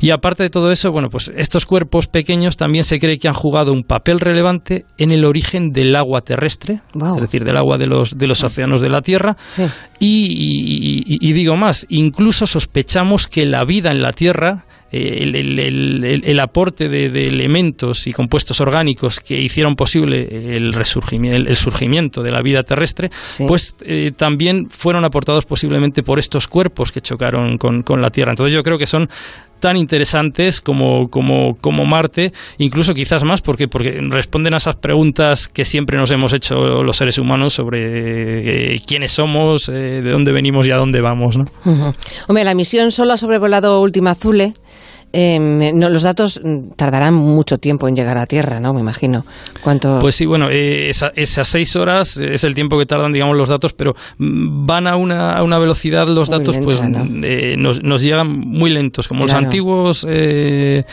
Y 0.00 0.10
aparte 0.10 0.42
de 0.42 0.50
todo 0.50 0.72
eso, 0.72 0.90
bueno, 0.90 1.08
pues 1.08 1.30
estos 1.36 1.66
cuerpos 1.66 2.08
pequeños 2.08 2.56
también 2.56 2.82
se 2.82 2.98
cree 2.98 3.18
que 3.18 3.28
han 3.28 3.34
jugado 3.34 3.72
un 3.72 3.84
papel 3.84 4.18
relevante 4.18 4.86
en 4.98 5.12
el 5.12 5.24
origen 5.24 5.70
del 5.70 5.94
agua 5.94 6.22
terrestre, 6.22 6.80
es 7.14 7.20
decir, 7.20 7.44
del 7.44 7.56
agua 7.56 7.78
de 7.78 7.86
los, 7.86 8.18
de 8.18 8.26
los 8.26 8.42
océanos 8.42 8.80
de 8.80 8.88
la 8.88 9.02
Tierra. 9.02 9.36
y 10.00 11.32
digo 11.32 11.56
más, 11.56 11.86
incluso 11.88 12.46
sospechamos 12.46 13.28
que 13.28 13.46
la 13.46 13.64
vida 13.64 13.92
en 13.92 14.02
la 14.02 14.12
Tierra 14.12 14.64
el, 14.96 16.40
aporte 16.40 16.88
de, 16.88 17.26
elementos 17.26 18.06
y 18.06 18.12
compuestos 18.12 18.60
orgánicos 18.60 19.20
que 19.20 19.40
hicieron 19.40 19.76
posible 19.76 20.56
el, 20.56 20.72
resurgimiento, 20.72 21.50
el, 21.50 21.56
surgimiento 21.56 22.22
de 22.22 22.30
la 22.30 22.42
vida 22.42 22.62
terrestre, 22.62 23.10
pues 23.46 23.76
eh, 23.82 24.12
también 24.16 24.68
fueron 24.70 25.04
aportados 25.04 25.46
posiblemente 25.46 26.02
por 26.02 26.18
estos 26.18 26.48
cuerpos 26.48 26.92
que 26.92 27.00
chocaron 27.00 27.58
con, 27.58 27.82
con 27.82 28.00
la 28.00 28.10
Tierra. 28.10 28.32
Entonces 28.32 28.54
yo 28.54 28.62
creo 28.62 28.78
que 28.78 28.86
son 28.86 29.08
tan 29.60 29.76
interesantes 29.76 30.60
como, 30.60 31.08
como, 31.10 31.56
como 31.60 31.84
Marte, 31.84 32.32
incluso 32.58 32.94
quizás 32.94 33.24
más 33.24 33.40
porque, 33.40 33.68
porque 33.68 34.00
responden 34.02 34.54
a 34.54 34.58
esas 34.58 34.76
preguntas 34.76 35.48
que 35.48 35.64
siempre 35.64 35.96
nos 35.96 36.10
hemos 36.10 36.32
hecho 36.32 36.82
los 36.82 36.96
seres 36.96 37.18
humanos 37.18 37.54
sobre 37.54 38.74
eh, 38.74 38.80
quiénes 38.86 39.12
somos, 39.12 39.68
eh, 39.68 40.02
de 40.02 40.10
dónde 40.10 40.32
venimos 40.32 40.66
y 40.66 40.70
a 40.70 40.76
dónde 40.76 41.00
vamos. 41.00 41.36
¿no? 41.36 41.46
Hombre, 42.28 42.44
la 42.44 42.54
misión 42.54 42.90
solo 42.90 43.12
ha 43.12 43.16
sobrevolado 43.16 43.80
Última 43.80 44.12
Azule. 44.12 44.54
No, 45.12 45.88
los 45.88 46.02
datos 46.02 46.40
tardarán 46.76 47.14
mucho 47.14 47.58
tiempo 47.58 47.88
en 47.88 47.96
llegar 47.96 48.18
a 48.18 48.26
tierra, 48.26 48.60
¿no? 48.60 48.74
Me 48.74 48.80
imagino. 48.80 49.24
¿Cuánto? 49.62 49.98
Pues 50.00 50.14
sí, 50.14 50.26
bueno, 50.26 50.48
eh, 50.50 50.90
esas 50.90 51.48
seis 51.48 51.74
horas 51.76 52.16
es 52.16 52.44
el 52.44 52.54
tiempo 52.54 52.78
que 52.78 52.86
tardan, 52.86 53.12
digamos, 53.12 53.36
los 53.36 53.48
datos, 53.48 53.72
pero 53.72 53.96
van 54.18 54.86
a 54.86 54.96
una, 54.96 55.36
a 55.36 55.42
una 55.42 55.58
velocidad 55.58 56.06
los 56.08 56.28
datos, 56.28 56.56
pues 56.62 56.80
eh, 57.22 57.56
nos, 57.58 57.82
nos, 57.82 58.02
llegan 58.02 58.28
muy 58.28 58.70
lentos, 58.70 59.08
como 59.08 59.22
los 59.22 59.32
antiguos 59.32 60.06
eh, 60.08 60.84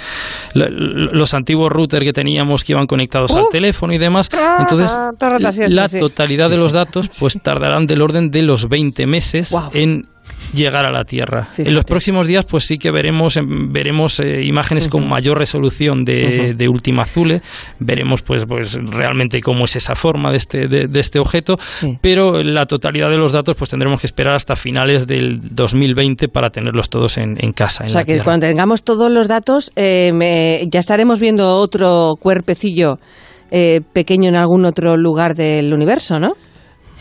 los 0.53 1.33
antiguos 1.33 1.71
routers 1.71 2.05
que 2.05 2.13
teníamos 2.13 2.63
que 2.63 2.73
iban 2.73 2.87
conectados 2.87 3.31
al 3.31 3.45
teléfono 3.51 3.93
y 3.93 3.97
demás. 3.97 4.29
Entonces, 4.59 4.91
la 5.69 5.89
totalidad 5.89 6.49
de 6.49 6.57
los 6.57 6.71
datos, 6.71 7.09
pues 7.19 7.39
tardarán 7.43 7.85
del 7.85 8.01
orden 8.01 8.31
de 8.31 8.41
los 8.41 8.69
20 8.69 9.05
meses 9.07 9.55
en 9.73 10.07
llegar 10.53 10.85
a 10.85 10.91
la 10.91 11.03
Tierra. 11.03 11.47
En 11.57 11.73
los 11.73 11.85
próximos 11.85 12.27
días, 12.27 12.45
pues 12.45 12.65
sí 12.65 12.77
que 12.77 12.91
veremos 12.91 13.37
em, 13.37 13.71
veremos 13.71 14.19
eh, 14.19 14.43
imágenes 14.43 14.87
con 14.87 15.07
mayor 15.07 15.37
resolución 15.37 16.03
de, 16.05 16.53
de 16.53 16.69
Ultima 16.69 17.03
Azule, 17.03 17.41
veremos 17.79 18.21
pues 18.21 18.45
pues 18.45 18.79
realmente 18.81 19.41
cómo 19.41 19.65
es 19.65 19.75
esa 19.75 19.95
forma 19.95 20.31
de 20.31 20.37
este 20.37 20.67
de, 20.67 20.99
este 20.99 21.19
objeto, 21.19 21.57
pero 22.01 22.41
la 22.43 22.65
totalidad 22.65 23.09
de 23.09 23.17
los 23.17 23.31
datos 23.31 23.55
pues 23.57 23.69
tendremos 23.69 23.99
que 23.99 24.07
esperar 24.07 24.35
hasta 24.35 24.55
finales 24.55 25.07
del 25.07 25.39
2020 25.41 26.27
para 26.29 26.49
tenerlos 26.49 26.89
todos 26.89 27.17
en, 27.17 27.35
casa. 27.53 27.83
o 27.85 27.89
sea 27.89 28.03
que 28.03 28.19
cuando 28.19 28.47
tengamos 28.47 28.83
todos 28.83 29.11
los 29.11 29.27
datos 29.27 29.71
eh, 29.75 30.65
ya 30.69 30.79
estaremos 30.79 31.19
viendo 31.19 31.57
otro 31.57 32.15
cuerpecillo 32.19 32.99
eh, 33.55 33.81
pequeño 33.93 34.29
en 34.29 34.35
algún 34.35 34.65
otro 34.65 34.97
lugar 34.97 35.35
del 35.35 35.73
universo, 35.73 36.19
¿no? 36.19 36.35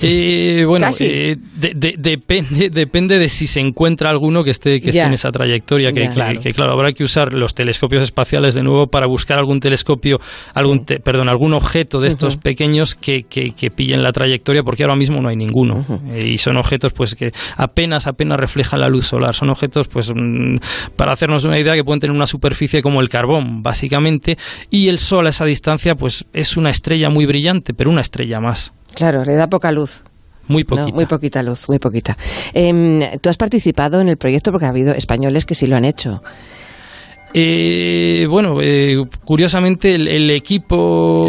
Eh, 0.03 0.65
bueno, 0.67 0.89
eh, 1.01 1.37
depende, 1.57 2.71
depende 2.71 3.19
de 3.19 3.29
si 3.29 3.47
se 3.47 3.61
encuentra 3.61 4.11
alguno 4.11 4.45
que 4.45 4.51
esté, 4.51 4.81
que 4.81 4.91
esté 4.91 5.03
en 5.03 5.13
esa 5.13 5.31
trayectoria. 5.31 5.93
Que, 5.93 6.09
claro. 6.09 6.73
habrá 6.73 6.93
que 6.93 7.05
usar 7.05 7.33
los 7.33 7.55
telescopios 7.55 8.03
espaciales 8.03 8.55
de 8.55 8.63
nuevo 8.63 8.87
para 8.89 9.07
buscar 9.07 9.39
algún 9.39 9.61
telescopio, 9.61 10.21
algún 10.55 10.85
perdón, 10.85 11.29
algún 11.29 11.55
objeto 11.55 12.01
de 12.01 12.09
estos 12.09 12.37
pequeños 12.37 12.95
que, 12.95 13.25
que, 13.25 13.71
pillen 13.71 14.03
la 14.03 14.13
trayectoria, 14.13 14.63
porque 14.63 14.83
ahora 14.83 14.97
mismo 14.97 15.21
no 15.21 15.29
hay 15.29 15.37
ninguno. 15.37 15.85
Eh, 16.13 16.29
y 16.29 16.39
son 16.39 16.57
objetos 16.57 16.93
pues 16.93 17.15
que 17.15 17.33
apenas, 17.57 18.07
apenas 18.07 18.39
reflejan 18.39 18.81
la 18.81 18.89
luz 18.89 19.07
solar. 19.07 19.35
Son 19.35 19.51
objetos, 19.51 19.89
pues, 19.89 20.13
mm, 20.15 20.57
para 20.97 21.13
hacernos 21.13 21.45
una 21.45 21.59
idea, 21.59 21.75
que 21.75 21.85
pueden 21.85 22.01
tener 22.01 22.15
una 22.15 22.27
superficie 22.27 22.83
como 22.83 23.01
el 23.01 23.09
carbón, 23.09 23.63
básicamente, 23.63 24.37
y 24.71 24.89
el 24.89 24.99
Sol 24.99 25.27
a 25.27 25.31
esa 25.31 25.45
distancia, 25.45 25.95
pues 25.95 26.27
es 26.33 26.57
una 26.57 26.71
estrella 26.71 27.11
muy 27.11 27.27
brillante, 27.27 27.75
pero 27.75 27.91
una 27.91 28.01
estrella 28.01 28.41
más. 28.41 28.73
Claro, 28.95 29.25
le 29.25 29.35
da 29.35 29.49
poca 29.49 29.73
luz. 29.73 30.03
Muy 30.49 30.65
poquita. 30.65 30.95
muy 30.95 31.07
poquita 31.07 31.43
luz, 31.43 31.69
muy 31.69 31.79
poquita. 31.79 32.17
Em, 32.53 33.01
Tú 33.21 33.29
has 33.29 33.37
participado 33.37 34.01
en 34.01 34.09
el 34.09 34.17
proyecto 34.17 34.51
porque 34.51 34.67
ha 34.67 34.71
habido 34.71 34.93
españoles 34.95 35.47
que 35.47 35.55
sí 35.55 35.67
lo 35.67 35.77
han 35.77 35.85
hecho. 35.85 36.23
Eh, 37.35 38.27
bueno, 38.29 38.59
eh, 38.61 39.03
curiosamente 39.25 39.95
el, 39.95 40.31
equipo 40.31 41.27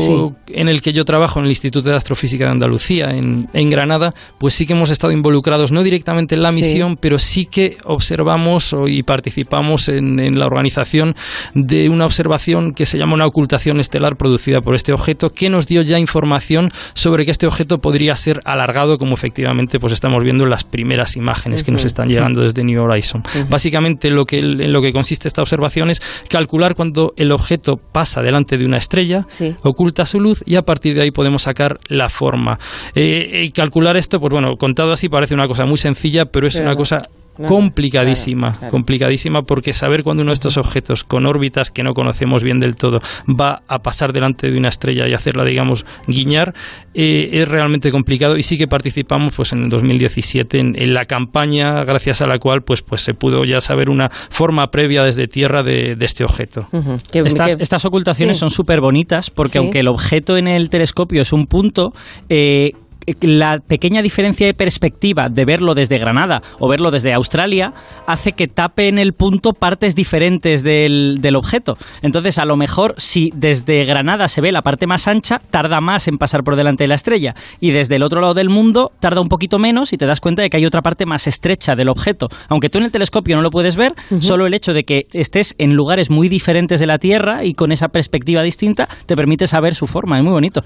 en 0.48 0.68
el 0.68 0.82
que 0.82 0.92
yo 0.92 1.06
trabajo 1.06 1.40
en 1.40 1.46
el 1.46 1.52
Instituto 1.52 1.90
de 1.90 1.96
Astrofísica 1.96 2.46
de 2.46 2.52
Andalucía, 2.52 3.12
en, 3.12 3.70
Granada, 3.70 4.14
pues 4.38 4.54
sí 4.54 4.66
que 4.66 4.74
hemos 4.74 4.90
estado 4.90 5.14
involucrados, 5.14 5.72
no 5.72 5.84
directamente 5.84 6.36
en 6.36 6.42
la 6.42 6.52
misión, 6.52 6.98
pero 7.00 7.18
sí 7.20 7.46
que 7.46 7.78
observamos 7.86 8.76
y 8.88 9.04
participamos 9.04 9.90
en, 9.90 10.38
la 10.38 10.46
organización 10.46 11.16
de 11.54 11.90
una 11.90 12.06
observación 12.06 12.74
que 12.74 12.86
se 12.86 12.98
llama 12.98 13.14
una 13.14 13.26
ocultación 13.26 13.80
estelar 13.80 14.18
producida 14.18 14.62
por 14.62 14.76
este 14.76 14.94
objeto, 14.94 15.30
que 15.30 15.50
nos 15.50 15.68
dio 15.68 15.82
ya 15.82 16.00
información 16.00 16.70
sobre 16.94 17.26
que 17.26 17.32
este 17.32 17.48
objeto 17.48 17.80
podría 17.80 18.16
ser 18.16 18.42
alargado, 18.46 18.98
como 18.98 19.14
efectivamente 19.14 19.80
pues 19.80 19.94
estamos 19.94 20.24
viendo 20.24 20.44
en 20.44 20.50
las 20.50 20.64
primeras 20.64 21.16
imágenes 21.16 21.64
que 21.64 21.72
nos 21.72 21.86
están 21.86 22.08
llegando 22.08 22.42
desde 22.42 22.64
New 22.64 22.82
Horizon. 22.84 23.24
Básicamente 23.50 24.10
lo 24.10 24.26
que, 24.26 24.40
en 24.40 24.74
lo 24.74 24.82
que 24.82 24.92
consiste 24.92 25.28
esta 25.28 25.42
observación 25.42 25.90
calcular 26.30 26.76
cuando 26.76 27.14
el 27.18 27.32
objeto 27.32 27.78
pasa 27.78 28.22
delante 28.22 28.58
de 28.58 28.66
una 28.66 28.78
estrella, 28.78 29.28
oculta 29.62 30.06
su 30.06 30.20
luz 30.20 30.44
y 30.46 30.56
a 30.56 30.64
partir 30.64 30.96
de 30.96 31.02
ahí 31.02 31.12
podemos 31.12 31.44
sacar 31.44 31.80
la 31.88 32.10
forma. 32.10 32.60
Eh, 32.96 33.44
y 33.46 33.52
calcular 33.52 33.98
esto, 33.98 34.20
pues 34.20 34.32
bueno, 34.32 34.58
contado 34.58 34.94
así 34.94 35.10
parece 35.10 35.34
una 35.34 35.48
cosa 35.48 35.66
muy 35.66 35.78
sencilla, 35.78 36.26
pero 36.26 36.48
es 36.48 36.56
una 36.56 36.76
cosa 36.76 37.10
complicadísima, 37.48 38.60
complicadísima 38.70 39.44
porque 39.44 39.74
saber 39.74 40.04
cuando 40.04 40.24
uno 40.24 40.32
de 40.32 40.36
estos 40.36 40.58
objetos 40.58 41.04
con 41.04 41.26
órbitas 41.26 41.72
que 41.72 41.84
no 41.84 41.94
conocemos 41.94 42.44
bien 42.44 42.60
del 42.60 42.76
todo 42.76 43.02
va 43.28 43.64
a 43.68 43.82
pasar 43.82 44.14
delante 44.14 44.52
de 44.52 44.58
una 44.58 44.70
estrella 44.70 45.08
y 45.08 45.14
hacerla, 45.14 45.44
digamos, 45.44 45.86
guiñar, 46.08 46.54
eh, 46.94 47.30
es 47.34 47.48
realmente 47.48 47.92
complicado. 47.92 48.38
Y 48.38 48.44
sí 48.44 48.58
que 48.58 48.68
participamos 48.68 49.34
pues 49.36 49.54
en 49.54 49.64
el 49.64 49.70
2017 49.70 50.60
en, 50.60 50.94
la 50.94 51.06
campaña 51.06 51.84
gracias 51.86 52.22
a 52.22 52.28
la 52.28 52.38
cual 52.40 52.64
pues, 52.64 52.82
pues 52.82 53.02
se 53.02 53.14
pudo 53.14 53.46
ya 53.46 53.62
saber 53.62 53.90
una 53.90 54.10
forma 54.10 54.70
previa 54.70 55.04
desde 55.04 55.28
tierra 55.28 55.64
de, 55.64 55.98
este 56.00 56.24
objeto. 56.24 56.68
estas, 57.14 57.86
ocultaciones 57.86 58.38
son 58.38 58.50
súper 58.50 58.82
bonitas 58.82 59.30
porque 59.30 59.58
aunque 59.58 59.80
el 59.80 59.88
objeto 59.88 60.38
en 60.38 60.48
el 60.48 60.70
telescopio 60.70 61.22
es 61.22 61.34
un 61.34 61.48
punto, 61.48 61.94
eh, 62.30 62.74
la 63.22 63.60
pequeña 63.60 64.02
diferencia 64.02 64.48
de 64.48 64.54
perspectiva 64.54 65.28
de 65.30 65.46
verlo 65.46 65.74
desde 65.74 65.98
Granada 65.98 66.42
o 66.60 66.70
verlo 66.70 66.92
desde 66.92 67.14
Australia 67.14 67.74
hace 68.08 68.34
que 68.34 68.48
tape 68.48 68.88
en 68.88 69.00
el 69.00 69.14
punto 69.14 69.52
partes 69.54 69.96
diferentes 69.96 70.64
del, 70.64 71.20
objeto. 71.36 71.76
Entonces, 72.02 72.38
a 72.38 72.46
lo 72.46 72.56
mejor, 72.56 72.94
si 72.98 73.32
desde 73.36 73.86
Granada 73.86 74.28
se 74.28 74.42
ve 74.42 74.52
la 74.52 74.62
parte 74.62 74.86
más 74.86 75.08
ancha, 75.08 75.42
tarda 75.50 75.82
más 75.82 76.08
en 76.08 76.18
pasar 76.18 76.44
por 76.44 76.56
delante 76.56 76.84
de 76.84 76.88
la 76.90 76.96
estrella. 76.96 77.34
Y 77.60 77.72
desde 77.72 77.96
el 77.96 78.04
otro 78.04 78.22
lado 78.22 78.34
del 78.34 78.50
mundo, 78.50 78.92
tarda 79.00 79.22
un 79.22 79.30
poquito 79.30 79.58
menos 79.58 79.94
y 79.94 79.98
te 79.98 80.06
das 80.06 80.20
cuenta 80.20 80.42
de 80.42 80.50
que 80.50 80.58
hay 80.58 80.66
otra 80.66 80.82
parte 80.82 81.06
más 81.06 81.26
estrecha 81.28 81.76
del 81.76 81.90
objeto. 81.90 82.28
Aunque 82.50 82.70
tú 82.70 82.78
en 82.78 82.86
el 82.86 82.92
telescopio 82.92 83.36
no 83.36 83.42
lo 83.42 83.50
puedes 83.50 83.76
ver, 83.76 83.94
solo 84.20 84.46
el 84.46 84.54
hecho 84.54 84.74
de 84.74 84.84
que 84.84 85.08
estés 85.14 85.56
en 85.58 85.74
lugares 85.74 86.10
muy 86.10 86.30
diferentes 86.30 86.80
de 86.80 86.86
la 86.86 87.00
Tierra 87.00 87.44
y 87.44 87.54
con 87.54 87.72
esa 87.72 87.88
perspectiva 87.88 88.44
distinta 88.44 88.88
te 89.06 89.16
permite 89.16 89.48
saber 89.48 89.74
su 89.74 89.88
forma. 89.88 90.18
Es 90.18 90.24
muy 90.24 90.34
bonito. 90.34 90.62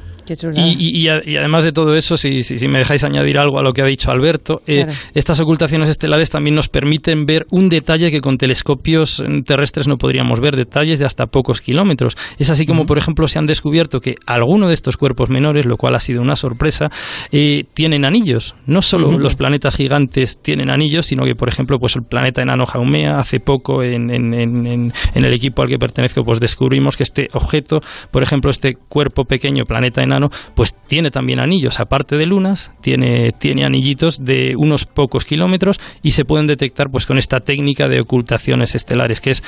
Y, 0.55 1.07
y 1.07 1.37
además 1.37 1.63
de 1.63 1.71
todo 1.71 1.95
eso, 1.95 2.17
si, 2.17 2.26
me 2.67 2.79
dejáis 2.79 3.03
añadir 3.03 3.37
algo 3.37 3.59
a 3.59 3.63
lo 3.63 3.73
que 3.73 3.81
ha 3.81 3.85
dicho 3.85 4.11
Alberto, 4.11 4.61
eh, 4.67 4.85
estas 5.13 5.39
ocultaciones 5.39 5.89
estelares 5.89 6.29
también 6.29 6.55
nos 6.55 6.69
permiten 6.69 7.25
ver 7.25 7.45
un 7.51 7.69
detalle 7.69 8.11
que 8.11 8.21
con 8.21 8.37
telescopios 8.37 9.23
mm, 9.25 9.41
terrestres 9.43 9.87
no 9.87 9.97
podríamos 9.97 10.39
ver, 10.39 10.55
detalles 10.55 10.99
de 10.99 11.05
hasta 11.05 11.27
pocos 11.27 11.61
kilómetros. 11.61 12.15
Es 12.37 12.49
así 12.49 12.65
como, 12.65 12.85
por 12.85 12.97
ejemplo, 12.97 13.27
se 13.27 13.39
han 13.39 13.47
descubierto 13.47 13.99
que 13.99 14.15
alguno 14.25 14.67
de 14.67 14.73
estos 14.73 14.97
cuerpos 14.97 15.29
menores, 15.29 15.65
lo 15.65 15.77
cual 15.77 15.95
ha 15.95 15.99
sido 15.99 16.21
una 16.21 16.35
sorpresa, 16.35 16.89
eh, 17.31 17.65
tienen 17.73 18.05
anillos. 18.05 18.55
No 18.65 18.81
solo 18.81 19.17
los 19.17 19.35
planetas 19.35 19.75
gigantes 19.75 20.41
tienen 20.41 20.69
anillos, 20.69 21.07
sino 21.07 21.23
que, 21.23 21.35
por 21.35 21.49
ejemplo, 21.49 21.79
pues 21.79 21.95
el 21.95 22.03
planeta 22.03 22.41
enano 22.41 22.65
Jaumea, 22.65 23.17
hace 23.17 23.39
poco 23.39 23.83
en, 23.83 24.09
el 24.09 25.33
equipo 25.33 25.61
al 25.61 25.69
que 25.69 25.77
pertenezco, 25.77 26.23
pues 26.23 26.39
descubrimos 26.39 26.97
que 26.97 27.03
este 27.03 27.27
objeto, 27.33 27.81
por 28.11 28.23
ejemplo, 28.23 28.51
este 28.51 28.75
cuerpo 28.75 29.25
pequeño, 29.25 29.65
planeta 29.65 30.03
enano, 30.03 30.29
pues 30.55 30.75
tiene 30.87 31.11
también 31.11 31.39
anillos, 31.39 31.79
aparte 31.79 32.16
de 32.17 32.25
lunas, 32.25 32.71
tiene, 32.81 33.31
tiene 33.31 33.65
anillitos 33.65 34.23
de 34.23 34.55
unos 34.57 34.85
pocos 34.85 35.25
kilómetros 35.25 35.79
y 36.03 36.11
se 36.11 36.25
pueden 36.25 36.47
detectar 36.47 36.89
pues 36.89 37.05
con 37.05 37.17
esta 37.17 37.39
técnica 37.39 37.87
de 37.87 38.01
ocultaciones 38.01 38.75
estelares, 38.75 39.21
que 39.21 39.31
es 39.31 39.43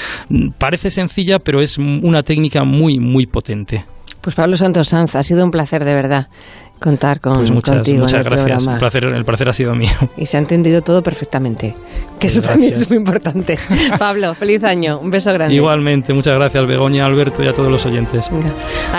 parece 0.58 0.92
sencilla, 0.92 1.40
pero 1.40 1.62
es 1.62 1.78
una 1.78 2.24
técnica 2.24 2.64
muy, 2.64 3.00
muy 3.00 3.26
potente. 3.26 3.86
Pues 4.22 4.36
Pablo 4.36 4.58
Santos 4.58 4.90
Sanz, 4.90 5.16
ha 5.16 5.24
sido 5.24 5.44
un 5.46 5.52
placer 5.52 5.86
de 5.86 5.94
verdad 5.96 6.28
contar 6.80 7.20
con, 7.20 7.36
pues 7.36 7.52
muchas, 7.52 7.76
contigo 7.76 8.00
muchas 8.00 8.14
en 8.14 8.18
el 8.20 8.24
gracias. 8.24 8.46
programa. 8.46 8.74
El 8.74 8.80
placer, 8.80 9.04
el 9.04 9.26
placer 9.26 9.50
ha 9.50 9.54
sido 9.54 9.76
mío. 9.76 9.92
Y 10.16 10.26
se 10.28 10.38
ha 10.38 10.40
entendido 10.40 10.82
todo 10.82 11.04
perfectamente. 11.04 11.76
Que 12.20 12.28
eso 12.28 12.42
también 12.42 12.72
es 12.74 12.90
muy 12.90 12.98
importante. 12.98 13.58
Pablo, 14.00 14.34
feliz 14.34 14.64
año. 14.64 14.98
Un 15.00 15.10
beso 15.10 15.34
grande. 15.34 15.56
Igualmente, 15.56 16.14
muchas 16.14 16.36
gracias 16.36 16.66
Begoña, 16.66 17.06
Alberto 17.06 17.44
y 17.44 17.48
a 17.48 17.54
todos 17.54 17.70
los 17.70 17.86
oyentes. 17.86 18.30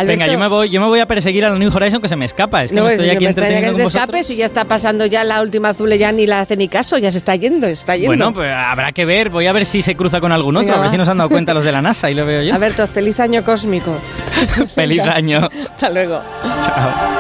Venga, 0.07 0.27
yo 0.27 0.39
me 0.39 0.49
voy, 0.49 0.69
yo 0.71 0.81
me 0.81 0.87
voy 0.89 1.01
a 1.01 1.07
perseguir 1.07 1.45
a 1.47 1.51
la 1.51 1.59
New 1.59 1.71
Horizon 1.75 2.03
que 2.03 2.09
se 2.09 2.17
me 2.17 2.27
escapa. 2.27 2.63
Es 2.65 2.71
que 2.71 2.77
no, 2.77 2.85
me 2.85 2.89
es- 2.89 3.01
estoy 3.01 3.09
no 3.09 3.15
aquí 3.15 3.25
me 3.25 3.31
extraña 3.31 3.61
que 3.61 3.75
te 3.75 3.83
escapes 3.83 4.31
y 4.31 4.37
ya 4.37 4.45
está 4.47 4.67
pasando 4.67 5.07
ya 5.07 5.25
la 5.25 5.41
última 5.43 5.71
azul, 5.71 5.91
ya 5.95 6.13
ni 6.13 6.27
la 6.27 6.41
hace 6.43 6.57
ni 6.59 6.69
caso, 6.69 6.99
ya 6.99 7.11
se 7.11 7.19
está 7.19 7.35
yendo, 7.37 7.67
está 7.67 7.97
yendo. 7.97 8.09
Bueno, 8.09 8.33
pues 8.35 8.51
habrá 8.53 8.93
que 8.93 9.05
ver. 9.07 9.31
Voy 9.31 9.47
a 9.47 9.53
ver 9.53 9.65
si 9.65 9.81
se 9.81 9.95
cruza 9.97 10.21
con 10.21 10.33
algún 10.33 10.57
otro. 10.57 10.67
Venga, 10.67 10.75
a 10.75 10.81
ver 10.81 10.89
va. 10.89 10.91
si 10.93 10.99
nos 10.99 11.09
han 11.09 11.17
dado 11.19 11.31
cuenta 11.31 11.55
los 11.55 11.65
de 11.65 11.73
la 11.73 11.81
NASA 11.81 12.11
y 12.11 12.15
lo 12.15 12.27
veo 12.27 12.43
yo. 12.43 12.55
Alberto, 12.55 12.87
feliz 12.89 13.19
año 13.21 13.43
cósmico. 13.43 13.97
Feliz 14.75 15.03
año. 15.21 15.49
Hasta 15.71 15.91
luego. 15.91 16.21
Chao. 16.63 17.20